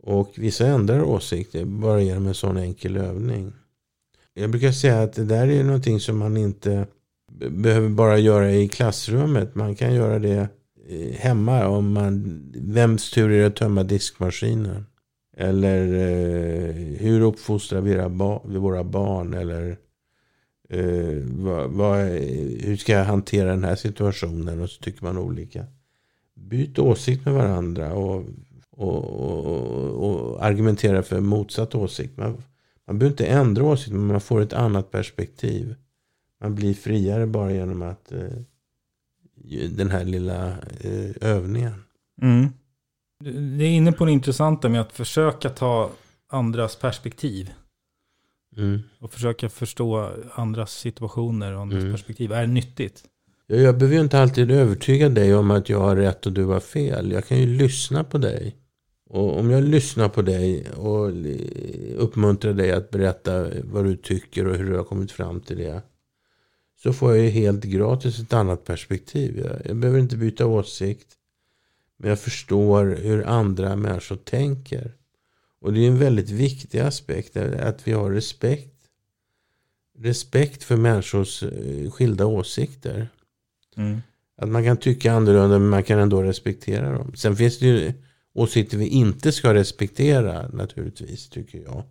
Och 0.03 0.33
vissa 0.37 0.67
ändrar 0.67 1.03
åsikter 1.03 1.65
bara 1.65 2.01
genom 2.01 2.27
en 2.27 2.35
sån 2.35 2.57
enkel 2.57 2.97
övning. 2.97 3.53
Jag 4.35 4.51
brukar 4.51 4.73
säga 4.73 5.03
att 5.03 5.13
det 5.13 5.25
där 5.25 5.49
är 5.49 5.65
någonting 5.65 6.01
som 6.01 6.19
man 6.19 6.37
inte 6.37 6.87
behöver 7.51 7.89
bara 7.89 8.19
göra 8.19 8.53
i 8.53 8.69
klassrummet. 8.69 9.55
Man 9.55 9.75
kan 9.75 9.95
göra 9.95 10.19
det 10.19 10.49
eh, 10.89 11.13
hemma. 11.13 11.67
om 11.67 11.93
man 11.93 12.43
Vems 12.55 13.11
tur 13.11 13.31
är 13.31 13.41
det 13.41 13.47
att 13.47 13.57
tömma 13.57 13.83
diskmaskinen? 13.83 14.87
Eller 15.37 15.87
eh, 15.87 16.75
hur 16.99 17.21
uppfostrar 17.21 17.81
vi 17.81 18.59
våra 18.59 18.85
barn? 18.85 19.35
Eller 19.35 19.77
eh, 20.69 21.23
vad, 21.25 21.71
vad, 21.71 21.99
hur 22.61 22.77
ska 22.77 22.93
jag 22.93 23.05
hantera 23.05 23.51
den 23.51 23.65
här 23.65 23.77
situationen? 23.77 24.61
Och 24.61 24.71
så 24.71 24.83
tycker 24.83 25.05
man 25.05 25.19
olika. 25.19 25.67
Byt 26.35 26.79
åsikt 26.79 27.25
med 27.25 27.35
varandra. 27.35 27.95
Och 27.95 28.25
och, 28.77 29.05
och, 29.05 30.11
och 30.11 30.45
argumentera 30.45 31.03
för 31.03 31.21
motsatt 31.21 31.75
åsikt. 31.75 32.17
Man, 32.17 32.43
man 32.87 32.99
behöver 32.99 33.13
inte 33.13 33.27
ändra 33.27 33.65
åsikt, 33.65 33.93
men 33.93 34.07
man 34.07 34.21
får 34.21 34.41
ett 34.41 34.53
annat 34.53 34.91
perspektiv. 34.91 35.75
Man 36.41 36.55
blir 36.55 36.75
friare 36.75 37.27
bara 37.27 37.53
genom 37.53 37.83
att 37.83 38.13
eh, 38.13 39.69
den 39.71 39.91
här 39.91 40.05
lilla 40.05 40.49
eh, 40.81 41.11
övningen. 41.21 41.85
Mm. 42.23 42.49
Det 43.59 43.65
är 43.65 43.71
inne 43.71 43.93
på 43.93 44.05
det 44.05 44.13
intressanta 44.13 44.69
med 44.69 44.81
att 44.81 44.93
försöka 44.93 45.51
ta 45.51 45.91
andras 46.29 46.77
perspektiv. 46.77 47.51
Mm. 48.57 48.81
Och 48.99 49.13
försöka 49.13 49.49
förstå 49.49 50.11
andras 50.35 50.73
situationer 50.73 51.55
och 51.55 51.61
andras 51.61 51.81
mm. 51.81 51.93
perspektiv. 51.93 52.33
Är 52.33 52.47
nyttigt? 52.47 53.05
Jag 53.47 53.79
behöver 53.79 53.97
ju 53.97 54.03
inte 54.03 54.21
alltid 54.21 54.51
övertyga 54.51 55.09
dig 55.09 55.35
om 55.35 55.51
att 55.51 55.69
jag 55.69 55.81
har 55.81 55.97
rätt 55.97 56.27
och 56.27 56.33
du 56.33 56.45
har 56.45 56.61
fel. 56.61 57.13
Jag 57.13 57.27
kan 57.27 57.39
ju 57.39 57.47
lyssna 57.47 58.05
på 58.05 58.19
dig. 58.19 58.57
Och 59.11 59.39
om 59.39 59.51
jag 59.51 59.65
lyssnar 59.65 60.09
på 60.09 60.23
dig 60.23 60.71
och 60.71 61.11
uppmuntrar 61.97 62.53
dig 62.53 62.73
att 62.73 62.91
berätta 62.91 63.47
vad 63.65 63.85
du 63.85 63.97
tycker 63.97 64.47
och 64.47 64.57
hur 64.57 64.71
du 64.71 64.77
har 64.77 64.85
kommit 64.85 65.13
fram 65.13 65.41
till 65.41 65.57
det. 65.57 65.83
Så 66.83 66.93
får 66.93 67.17
jag 67.17 67.25
ju 67.25 67.31
helt 67.31 67.65
gratis 67.65 68.19
ett 68.19 68.33
annat 68.33 68.65
perspektiv. 68.65 69.47
Jag 69.65 69.77
behöver 69.77 70.01
inte 70.01 70.17
byta 70.17 70.47
åsikt. 70.47 71.17
Men 72.03 72.09
jag 72.09 72.21
förstår 72.21 72.99
hur 73.03 73.25
andra 73.27 73.77
människor 73.77 74.17
tänker. 74.17 74.93
Och 75.61 75.73
det 75.73 75.81
är 75.81 75.89
en 75.89 75.99
väldigt 75.99 76.31
viktig 76.31 76.79
aspekt. 76.79 77.37
Att 77.37 77.89
vi 77.89 77.93
har 77.93 78.11
respekt 78.11 78.73
respekt 79.99 80.63
för 80.63 80.77
människors 80.77 81.43
eh, 81.43 81.91
skilda 81.91 82.27
åsikter. 82.27 83.09
Mm. 83.77 84.03
Att 84.37 84.49
man 84.49 84.65
kan 84.65 84.77
tycka 84.77 85.13
annorlunda 85.13 85.59
men 85.59 85.69
man 85.69 85.83
kan 85.83 85.99
ändå 85.99 86.23
respektera 86.23 86.93
dem. 86.93 87.13
Sen 87.17 87.37
finns 87.37 87.59
det 87.59 87.67
ju 87.67 87.93
åsikter 88.35 88.79
vi 88.79 88.87
inte 88.87 89.33
ska 89.33 89.55
respektera 89.55 90.49
naturligtvis 90.49 91.29
tycker 91.29 91.59
jag. 91.59 91.83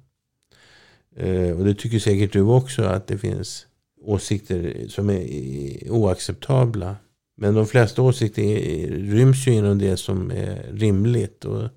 Eh, 1.15 1.57
och 1.57 1.65
det 1.65 1.75
tycker 1.75 1.99
säkert 1.99 2.33
du 2.33 2.41
också 2.41 2.83
att 2.83 3.07
det 3.07 3.17
finns 3.17 3.67
åsikter 4.01 4.85
som 4.87 5.09
är 5.09 5.91
oacceptabla. 5.91 6.95
Men 7.41 7.53
de 7.53 7.65
flesta 7.65 8.01
åsikter 8.01 8.43
ryms 8.87 9.47
ju 9.47 9.53
inom 9.53 9.77
det 9.77 9.97
som 9.97 10.31
är 10.31 10.63
rimligt. 10.73 11.45
Och 11.45 11.69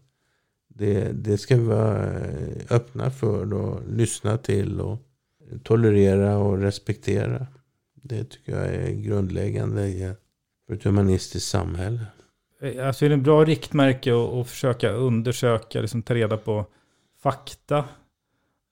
det, 0.68 1.12
det 1.12 1.38
ska 1.38 1.56
vi 1.56 1.64
vara 1.64 2.04
eh, 2.04 2.56
öppna 2.70 3.10
för 3.10 3.54
och 3.54 3.80
lyssna 3.88 4.38
till 4.38 4.80
och 4.80 4.98
tolerera 5.62 6.38
och 6.38 6.58
respektera. 6.58 7.46
Det 7.94 8.24
tycker 8.24 8.52
jag 8.52 8.74
är 8.74 8.90
grundläggande 8.90 9.86
i 9.86 10.14
ett 10.72 10.84
humanistiskt 10.84 11.48
samhälle. 11.48 12.06
Eh, 12.60 12.86
alltså 12.86 13.04
är 13.04 13.08
det 13.08 13.14
en 13.14 13.22
bra 13.22 13.44
riktmärke 13.44 14.14
att, 14.14 14.32
att 14.32 14.48
försöka 14.48 14.90
undersöka, 14.90 15.80
liksom 15.80 16.02
ta 16.02 16.14
reda 16.14 16.36
på 16.36 16.66
fakta? 17.22 17.78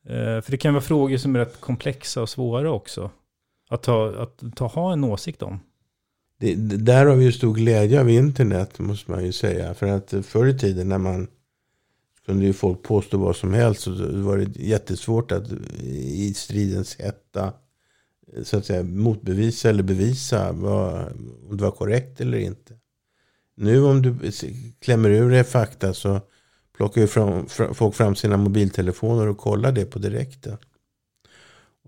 Eh, 0.07 0.41
för 0.41 0.51
det 0.51 0.57
kan 0.57 0.75
vara 0.75 0.85
frågor 0.85 1.17
som 1.17 1.35
är 1.35 1.41
rätt 1.41 1.61
komplexa 1.61 2.23
och 2.23 2.29
svåra 2.29 2.71
också. 2.71 3.11
Att 3.69 3.83
ta, 3.83 4.23
att 4.23 4.43
ta 4.57 4.67
ha 4.67 4.93
en 4.93 5.05
åsikt 5.05 5.43
om. 5.43 5.61
Det, 6.43 6.55
där 6.77 7.07
har 7.07 7.17
vi 7.17 7.25
ju 7.25 7.33
stor 7.33 7.55
glädje 7.55 8.01
av 8.01 8.11
internet 8.11 8.79
måste 8.79 9.11
man 9.11 9.25
ju 9.25 9.33
säga. 9.33 9.75
För 9.75 9.87
att 9.87 10.15
förr 10.23 10.47
i 10.47 10.59
tiden 10.59 10.89
när 10.89 10.99
man 10.99 11.29
kunde 12.27 12.45
ju 12.45 12.53
folk 12.53 12.83
påstå 12.83 13.19
vad 13.19 13.37
som 13.37 13.53
helst. 13.53 13.81
Så 13.81 13.91
var 14.23 14.39
det 14.39 14.57
jättesvårt 14.57 15.33
att 15.33 15.53
i 15.83 16.35
stridens 16.35 16.97
hetta 16.97 17.53
så 18.43 18.59
att 18.59 18.67
säga 18.67 18.83
motbevisa 18.83 19.71
eller 19.71 19.83
bevisa 19.83 20.53
vad, 20.53 21.07
om 21.49 21.57
det 21.57 21.63
var 21.63 21.71
korrekt 21.71 22.21
eller 22.21 22.39
inte. 22.39 22.75
Nu 23.57 23.85
om 23.85 24.03
du 24.03 24.33
klämmer 24.81 25.11
ur 25.11 25.31
dig 25.31 25.45
fakta 25.45 25.95
så 25.95 26.21
plockar 26.77 27.01
ju 27.01 27.07
fram, 27.07 27.47
folk 27.75 27.95
fram 27.95 28.15
sina 28.15 28.37
mobiltelefoner 28.37 29.29
och 29.29 29.39
kollar 29.39 29.73
det 29.73 29.85
på 29.85 29.99
direkten. 29.99 30.57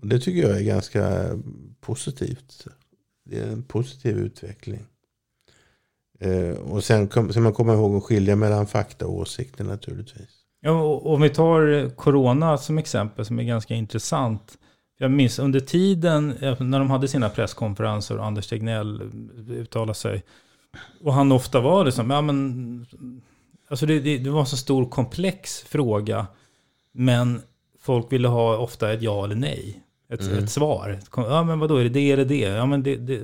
Och 0.01 0.07
det 0.07 0.19
tycker 0.19 0.49
jag 0.49 0.57
är 0.57 0.63
ganska 0.63 1.25
positivt. 1.81 2.67
Det 3.25 3.39
är 3.39 3.47
en 3.47 3.63
positiv 3.63 4.17
utveckling. 4.17 4.85
Eh, 6.19 6.57
och 6.71 6.83
sen 6.83 7.09
ska 7.09 7.41
man 7.41 7.53
komma 7.53 7.73
ihåg 7.73 7.95
att 7.95 8.03
skilja 8.03 8.35
mellan 8.35 8.67
fakta 8.67 9.07
och 9.07 9.13
åsikter 9.13 9.63
naturligtvis. 9.63 10.29
Ja, 10.61 10.83
om 10.83 11.21
vi 11.21 11.29
tar 11.29 11.89
corona 11.89 12.57
som 12.57 12.77
exempel 12.77 13.25
som 13.25 13.39
är 13.39 13.43
ganska 13.43 13.73
intressant. 13.73 14.57
Jag 14.97 15.11
minns 15.11 15.39
under 15.39 15.59
tiden 15.59 16.37
eh, 16.37 16.61
när 16.61 16.79
de 16.79 16.89
hade 16.89 17.07
sina 17.07 17.29
presskonferenser 17.29 18.17
och 18.17 18.25
Anders 18.25 18.47
Tegnell 18.47 19.01
uttalade 19.49 19.93
sig. 19.93 20.23
Och 21.01 21.13
han 21.13 21.31
ofta 21.31 21.61
var 21.61 21.85
det 21.85 21.91
som, 21.91 22.09
ja 22.09 22.21
men, 22.21 22.85
alltså 23.67 23.85
det, 23.85 23.99
det, 23.99 24.17
det 24.17 24.29
var 24.29 24.39
en 24.39 24.45
så 24.45 24.57
stor 24.57 24.85
komplex 24.85 25.61
fråga. 25.61 26.27
Men 26.91 27.41
folk 27.79 28.11
ville 28.11 28.27
ha 28.27 28.57
ofta 28.57 28.93
ett 28.93 29.01
ja 29.01 29.23
eller 29.23 29.35
nej. 29.35 29.84
Ett, 30.09 30.21
mm. 30.21 30.43
ett 30.43 30.49
svar. 30.49 30.99
Ja 31.15 31.43
men 31.43 31.59
vadå, 31.59 31.77
är 31.77 31.83
det 31.83 31.89
det 31.89 32.11
eller 32.11 32.25
det? 32.25 32.39
Ja 32.39 32.65
men 32.65 32.83
det, 32.83 32.95
det 32.95 33.21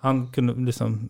han 0.00 0.32
kunde 0.32 0.54
liksom 0.54 1.08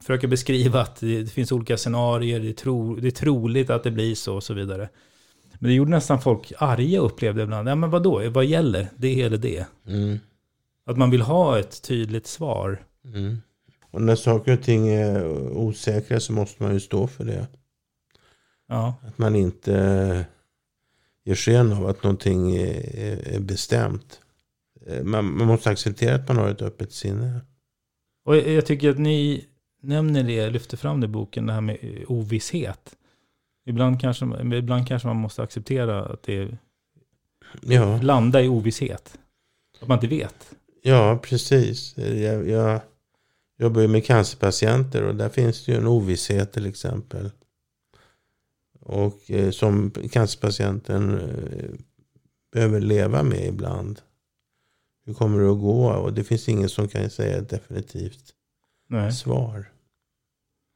försöka 0.00 0.28
beskriva 0.28 0.80
att 0.80 1.00
det, 1.00 1.32
finns 1.32 1.52
olika 1.52 1.76
scenarier, 1.76 2.40
det 2.40 2.48
är, 2.48 2.52
tro, 2.52 2.96
det 2.96 3.08
är 3.08 3.10
troligt 3.10 3.70
att 3.70 3.82
det 3.82 3.90
blir 3.90 4.14
så 4.14 4.34
och 4.34 4.42
så 4.42 4.54
vidare. 4.54 4.88
Men 5.58 5.68
det 5.68 5.74
gjorde 5.74 5.90
nästan 5.90 6.20
folk 6.20 6.52
arga 6.58 7.00
upplevde 7.00 7.42
ibland. 7.42 7.68
Ja 7.68 7.74
men 7.74 7.90
vadå, 7.90 8.30
vad 8.30 8.44
gäller? 8.44 8.88
Det 8.96 9.22
eller 9.22 9.38
det? 9.38 9.66
Mm. 9.86 10.18
Att 10.86 10.96
man 10.96 11.10
vill 11.10 11.22
ha 11.22 11.58
ett 11.58 11.82
tydligt 11.82 12.26
svar. 12.26 12.82
Mm. 13.04 13.36
Och 13.90 14.02
när 14.02 14.16
saker 14.16 14.52
och 14.52 14.62
ting 14.62 14.88
är 14.88 15.26
osäkra 15.56 16.20
så 16.20 16.32
måste 16.32 16.62
man 16.62 16.72
ju 16.72 16.80
stå 16.80 17.06
för 17.06 17.24
det. 17.24 17.46
Ja. 18.68 18.94
Att 19.06 19.18
man 19.18 19.36
inte 19.36 20.26
ger 21.24 21.34
sken 21.34 21.72
av 21.72 21.86
att 21.86 22.02
någonting 22.02 22.56
är, 22.56 23.34
är 23.34 23.40
bestämt. 23.40 24.20
Man, 25.02 25.36
man, 25.36 25.46
måste 25.46 25.70
acceptera 25.70 26.14
att 26.14 26.28
man 26.28 26.36
har 26.36 26.48
ett 26.48 26.62
öppet 26.62 26.92
sinne. 26.92 27.40
Och 28.24 28.36
jag, 28.36 28.66
tycker 28.66 28.90
att 28.90 28.98
ni 28.98 29.44
nämner 29.82 30.22
det, 30.22 30.50
lyfter 30.50 30.76
fram 30.76 31.00
det 31.00 31.04
i 31.04 31.08
boken, 31.08 31.46
det 31.46 31.52
här 31.52 31.60
med 31.60 32.04
ovisshet. 32.08 32.96
Ibland 33.66 34.00
kanske, 34.00 34.24
ibland 34.54 34.88
kanske 34.88 35.08
man 35.08 35.16
måste 35.16 35.42
acceptera 35.42 36.04
att 36.04 36.22
det 36.22 36.58
ja. 37.60 38.02
landar 38.02 38.40
i 38.40 38.48
ovisshet. 38.48 39.18
Att 39.80 39.88
man 39.88 39.96
inte 39.96 40.06
vet. 40.06 40.54
Ja, 40.82 41.20
precis. 41.22 41.96
Jag, 41.96 42.48
jag 42.48 42.80
jobbar 43.58 43.80
ju 43.80 43.88
med 43.88 44.04
cancerpatienter 44.04 45.02
och 45.02 45.14
där 45.14 45.28
finns 45.28 45.64
det 45.64 45.72
ju 45.72 45.78
en 45.78 45.86
ovisshet 45.86 46.52
till 46.52 46.66
exempel. 46.66 47.30
Och 48.82 49.30
eh, 49.30 49.50
som 49.50 49.90
cancerpatienten 49.90 51.20
eh, 51.20 51.70
behöver 52.52 52.80
leva 52.80 53.22
med 53.22 53.46
ibland. 53.46 54.00
Hur 55.06 55.14
kommer 55.14 55.42
det 55.42 55.50
att 55.50 55.60
gå? 55.60 55.90
Och 55.90 56.12
det 56.12 56.24
finns 56.24 56.48
ingen 56.48 56.68
som 56.68 56.88
kan 56.88 57.10
säga 57.10 57.38
ett 57.38 57.48
definitivt 57.48 58.24
Nej. 58.88 59.12
svar. 59.12 59.72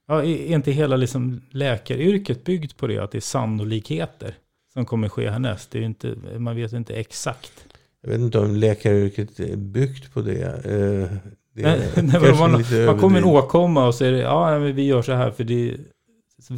Ja, 0.09 0.23
är 0.23 0.47
inte 0.47 0.73
hela 0.73 0.97
liksom 0.97 1.43
läkaryrket 1.51 2.45
byggt 2.45 2.77
på 2.77 2.87
det? 2.87 2.99
Att 2.99 3.11
det 3.11 3.19
är 3.19 3.21
sannolikheter 3.21 4.35
som 4.73 4.87
kommer 4.87 5.09
ske 5.09 5.31
härnäst? 5.31 5.71
Det 5.71 5.79
är 5.79 5.83
inte, 5.83 6.15
man 6.39 6.57
vet 6.57 6.73
inte 6.73 6.95
exakt. 6.95 7.67
Jag 8.03 8.11
vet 8.11 8.21
inte 8.21 8.39
om 8.39 8.57
läkaryrket 8.57 9.41
är 9.41 9.57
byggt 9.57 10.15
på 10.15 10.21
det. 10.23 10.43
Eh, 10.43 11.17
det 11.53 11.63
nej, 11.63 11.91
nej, 12.03 12.39
man, 12.39 12.65
man 12.87 12.99
kommer 12.99 13.19
en 13.19 13.25
åkomma 13.25 13.87
och 13.87 13.95
säger 13.95 14.23
ja, 14.23 14.59
vi 14.59 14.83
gör 14.83 15.03
så 15.03 15.13
här 15.13 15.31
för 15.31 15.45
det 15.45 15.77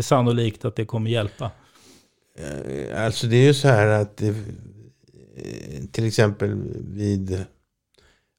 sannolikt 0.00 0.64
att 0.64 0.76
det 0.76 0.84
kommer 0.84 1.10
hjälpa. 1.10 1.50
Eh, 2.38 3.04
alltså 3.04 3.26
det 3.26 3.36
är 3.36 3.46
ju 3.46 3.54
så 3.54 3.68
här 3.68 3.86
att 3.86 4.16
det, 4.16 4.28
eh, 4.28 5.84
till 5.92 6.06
exempel 6.06 6.54
vid, 6.74 7.44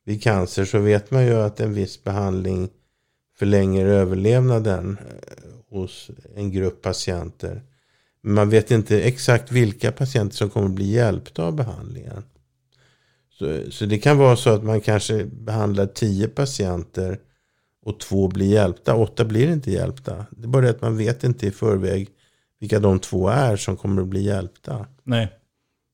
vid 0.05 0.23
cancer 0.23 0.65
så 0.65 0.79
vet 0.79 1.11
man 1.11 1.25
ju 1.25 1.33
att 1.33 1.59
en 1.59 1.73
viss 1.73 2.03
behandling 2.03 2.69
förlänger 3.37 3.85
överlevnaden 3.85 4.97
eh, 4.97 5.77
hos 5.77 6.11
en 6.35 6.51
grupp 6.51 6.81
patienter. 6.81 7.63
Men 8.21 8.33
man 8.33 8.49
vet 8.49 8.71
inte 8.71 9.01
exakt 9.01 9.51
vilka 9.51 9.91
patienter 9.91 10.35
som 10.35 10.49
kommer 10.49 10.69
bli 10.69 10.91
hjälpta 10.91 11.43
av 11.43 11.55
behandlingen. 11.55 12.23
Så, 13.39 13.71
så 13.71 13.85
det 13.85 13.97
kan 13.97 14.17
vara 14.17 14.35
så 14.35 14.49
att 14.49 14.63
man 14.63 14.81
kanske 14.81 15.25
behandlar 15.25 15.85
tio 15.85 16.27
patienter 16.27 17.19
och 17.89 17.99
två 17.99 18.27
blir 18.27 18.47
hjälpta. 18.47 18.95
Åtta 18.95 19.25
blir 19.25 19.51
inte 19.51 19.71
hjälpta. 19.71 20.25
Det 20.31 20.43
är 20.43 20.47
bara 20.47 20.61
det 20.61 20.69
att 20.69 20.81
man 20.81 20.97
vet 20.97 21.23
inte 21.23 21.47
i 21.47 21.51
förväg 21.51 22.09
vilka 22.59 22.79
de 22.79 22.99
två 22.99 23.29
är 23.29 23.57
som 23.57 23.77
kommer 23.77 24.01
att 24.01 24.07
bli 24.07 24.21
hjälpta. 24.21 24.85
Nej. 25.03 25.31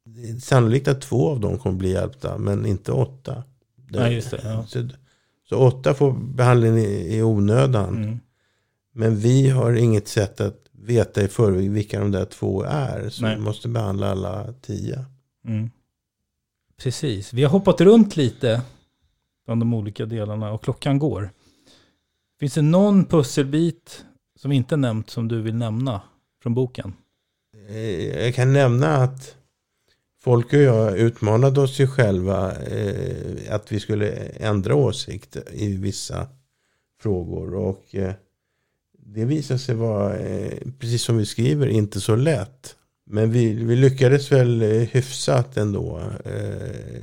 Det 0.05 0.29
är 0.29 0.39
sannolikt 0.39 0.87
att 0.87 1.01
två 1.01 1.29
av 1.29 1.39
dem 1.39 1.57
kommer 1.57 1.73
att 1.73 1.79
bli 1.79 1.91
hjälpta, 1.91 2.37
men 2.37 2.65
inte 2.65 2.91
åtta. 2.91 3.43
Nej, 3.89 4.13
just 4.13 4.31
det. 4.31 4.41
Ja. 4.43 4.65
Så, 4.67 4.89
så 5.49 5.57
åtta 5.57 5.93
får 5.93 6.11
behandling 6.11 6.77
i, 6.77 7.17
i 7.17 7.23
onödan. 7.23 8.03
Mm. 8.03 8.19
Men 8.93 9.17
vi 9.17 9.49
har 9.49 9.73
inget 9.73 10.07
sätt 10.07 10.41
att 10.41 10.65
veta 10.71 11.21
i 11.21 11.27
förväg 11.27 11.71
vilka 11.71 11.99
de 11.99 12.11
där 12.11 12.25
två 12.25 12.63
är. 12.63 13.09
Så 13.09 13.21
Nej. 13.21 13.35
vi 13.35 13.41
måste 13.41 13.67
behandla 13.67 14.11
alla 14.11 14.53
tio. 14.61 15.05
Mm. 15.47 15.69
Precis. 16.77 17.33
Vi 17.33 17.43
har 17.43 17.49
hoppat 17.49 17.81
runt 17.81 18.17
lite 18.17 18.61
bland 19.45 19.61
de 19.61 19.73
olika 19.73 20.05
delarna 20.05 20.51
och 20.51 20.63
klockan 20.63 20.99
går. 20.99 21.29
Finns 22.39 22.53
det 22.53 22.61
någon 22.61 23.05
pusselbit 23.05 24.05
som 24.35 24.51
inte 24.51 24.77
nämnt 24.77 25.09
som 25.09 25.27
du 25.27 25.41
vill 25.41 25.55
nämna 25.55 26.01
från 26.43 26.53
boken? 26.53 26.93
Eh, 27.69 28.23
jag 28.23 28.35
kan 28.35 28.53
nämna 28.53 28.87
att 28.87 29.35
folk 30.23 30.53
och 30.53 30.59
jag 30.59 30.97
utmanade 30.97 31.61
oss 31.61 31.79
ju 31.79 31.87
själva 31.87 32.55
eh, 32.55 33.55
att 33.55 33.71
vi 33.71 33.79
skulle 33.79 34.11
ändra 34.25 34.75
åsikt 34.75 35.37
i 35.51 35.77
vissa 35.77 36.27
frågor. 37.01 37.55
Och 37.55 37.95
eh, 37.95 38.13
det 38.97 39.25
visade 39.25 39.59
sig 39.59 39.75
vara, 39.75 40.17
eh, 40.17 40.57
precis 40.79 41.03
som 41.03 41.17
vi 41.17 41.25
skriver, 41.25 41.67
inte 41.67 42.01
så 42.01 42.15
lätt. 42.15 42.75
Men 43.05 43.31
vi, 43.31 43.53
vi 43.53 43.75
lyckades 43.75 44.31
väl 44.31 44.61
eh, 44.61 44.69
hyfsat 44.69 45.57
ändå. 45.57 46.01
Eh, 46.25 47.01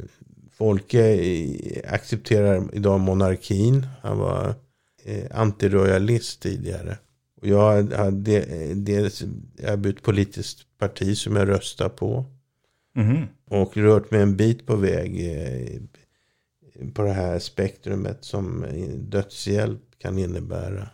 Folke 0.52 1.82
accepterar 1.88 2.68
idag 2.72 3.00
monarkin. 3.00 3.86
Han 4.02 4.18
var 4.18 4.54
eh, 5.04 5.24
antiroyalist 5.30 6.42
tidigare. 6.42 6.98
Och 7.40 7.48
jag 7.48 7.92
hade 7.92 8.44
dels 8.74 9.22
jag 9.56 9.86
ett 9.86 10.02
politiskt 10.02 10.66
parti 10.78 11.18
som 11.18 11.36
jag 11.36 11.48
röstar 11.48 11.88
på. 11.88 12.24
Mhm. 12.94 13.26
Och 13.46 13.76
rört 13.76 14.10
mig 14.10 14.22
en 14.22 14.36
bit 14.36 14.66
på 14.66 14.76
väg 14.76 15.36
eh, 15.36 15.80
på 16.94 17.02
det 17.02 17.12
här 17.12 17.38
spektrumet 17.38 18.24
som 18.24 18.66
dödshjälp 18.96 19.80
kan 19.98 20.18
innebära. 20.18 20.88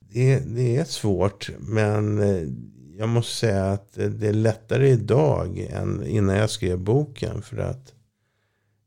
Det, 0.00 0.38
det 0.38 0.76
är 0.76 0.84
svårt, 0.84 1.50
men 1.58 2.18
eh, 2.18 2.48
jag 2.98 3.08
måste 3.08 3.34
säga 3.34 3.64
att 3.64 3.94
det 3.94 4.28
är 4.28 4.32
lättare 4.32 4.88
idag 4.88 5.58
än 5.58 6.06
innan 6.06 6.36
jag 6.36 6.50
skrev 6.50 6.78
boken. 6.78 7.42
För 7.42 7.56
att 7.56 7.92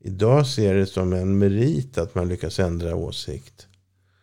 idag 0.00 0.46
ser 0.46 0.74
det 0.74 0.86
som 0.86 1.12
en 1.12 1.38
merit 1.38 1.98
att 1.98 2.14
man 2.14 2.28
lyckas 2.28 2.58
ändra 2.58 2.96
åsikt. 2.96 3.67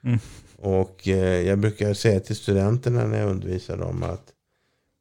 Mm. 0.06 0.20
Och 0.58 1.08
eh, 1.08 1.42
jag 1.48 1.60
brukar 1.60 1.94
säga 1.94 2.20
till 2.20 2.36
studenterna 2.36 3.08
när 3.08 3.20
jag 3.20 3.30
undervisar 3.30 3.78
dem 3.78 4.04
att 4.04 4.32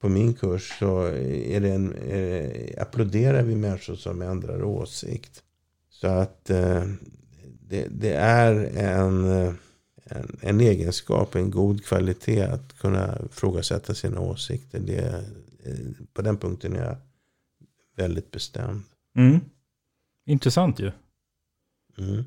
på 0.00 0.08
min 0.08 0.34
kurs 0.34 0.78
så 0.78 1.02
är 1.02 1.60
det 1.60 1.70
en, 1.70 1.94
eh, 1.94 2.82
applåderar 2.82 3.42
vi 3.42 3.56
människor 3.56 3.94
som 3.94 4.22
ändrar 4.22 4.62
åsikt. 4.62 5.42
Så 5.90 6.06
att 6.06 6.50
eh, 6.50 6.84
det, 7.68 7.86
det, 7.90 8.12
är 8.14 8.54
en, 8.76 9.24
en, 10.04 10.38
en, 10.40 10.60
egenskap, 10.60 11.34
en 11.34 11.50
god 11.50 11.84
kvalitet 11.84 12.42
att 12.42 12.78
kunna 12.78 13.18
frågasätta 13.30 13.94
sina 13.94 14.20
åsikter. 14.20 14.80
Det, 14.80 15.24
på 16.12 16.22
den 16.22 16.36
punkten 16.36 16.76
är 16.76 16.84
jag 16.84 16.96
väldigt 17.96 18.30
bestämd. 18.30 18.82
Mm. 19.16 19.40
Intressant 20.26 20.80
ju. 20.80 20.92
Mm. 21.98 22.24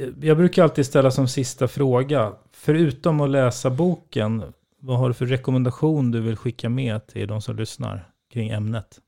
Eh, 0.00 0.08
jag 0.20 0.36
brukar 0.36 0.62
alltid 0.62 0.86
ställa 0.86 1.10
som 1.10 1.28
sista 1.28 1.68
fråga, 1.68 2.32
förutom 2.52 3.20
att 3.20 3.30
läsa 3.30 3.70
boken, 3.70 4.42
vad 4.80 4.98
har 4.98 5.08
du 5.08 5.14
för 5.14 5.26
rekommendation 5.26 6.10
du 6.10 6.20
vill 6.20 6.36
skicka 6.36 6.68
med 6.68 7.06
till 7.06 7.28
de 7.28 7.42
som 7.42 7.56
lyssnar 7.56 8.10
kring 8.32 8.48
ämnet? 8.48 9.00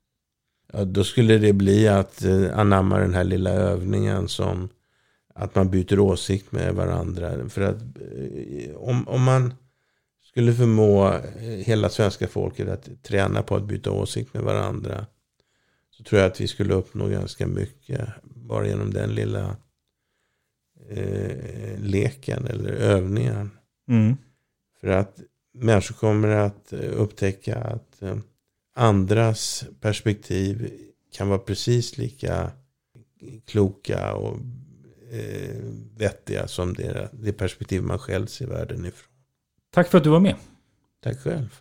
Ja, 0.72 0.84
då 0.84 1.04
skulle 1.04 1.38
det 1.38 1.52
bli 1.52 1.88
att 1.88 2.24
eh, 2.24 2.58
anamma 2.58 2.98
den 2.98 3.14
här 3.14 3.24
lilla 3.24 3.50
övningen 3.50 4.28
som 4.28 4.68
att 5.34 5.54
man 5.54 5.70
byter 5.70 5.98
åsikt 5.98 6.52
med 6.52 6.74
varandra. 6.74 7.48
För 7.48 7.62
att 7.62 7.82
eh, 7.82 8.76
om, 8.76 9.08
om 9.08 9.22
man 9.22 9.54
skulle 10.24 10.52
förmå 10.52 11.20
hela 11.64 11.88
svenska 11.88 12.28
folket 12.28 12.68
att 12.68 13.02
träna 13.02 13.42
på 13.42 13.56
att 13.56 13.64
byta 13.64 13.90
åsikt 13.90 14.34
med 14.34 14.42
varandra. 14.42 15.06
Så 15.90 16.04
tror 16.04 16.20
jag 16.20 16.30
att 16.30 16.40
vi 16.40 16.48
skulle 16.48 16.74
uppnå 16.74 17.08
ganska 17.08 17.46
mycket. 17.46 18.08
Bara 18.22 18.66
genom 18.66 18.92
den 18.92 19.14
lilla 19.14 19.56
eh, 20.88 21.78
leken 21.78 22.46
eller 22.46 22.72
övningen. 22.72 23.50
Mm. 23.88 24.16
För 24.80 24.88
att 24.88 25.20
människor 25.54 25.94
kommer 25.94 26.28
att 26.28 26.72
upptäcka 26.72 27.56
att 27.56 28.02
eh, 28.02 28.16
andras 28.74 29.64
perspektiv 29.80 30.70
kan 31.12 31.28
vara 31.28 31.38
precis 31.38 31.98
lika 31.98 32.50
kloka 33.46 34.14
och 34.14 34.36
eh, 35.12 35.56
vettiga 35.96 36.48
som 36.48 36.74
det, 36.74 37.08
det 37.12 37.32
perspektiv 37.32 37.82
man 37.82 37.98
själv 37.98 38.26
ser 38.26 38.46
världen 38.46 38.84
ifrån. 38.84 39.12
Tack 39.70 39.88
för 39.88 39.98
att 39.98 40.04
du 40.04 40.10
var 40.10 40.20
med. 40.20 40.36
Tack 41.02 41.18
själv. 41.18 41.60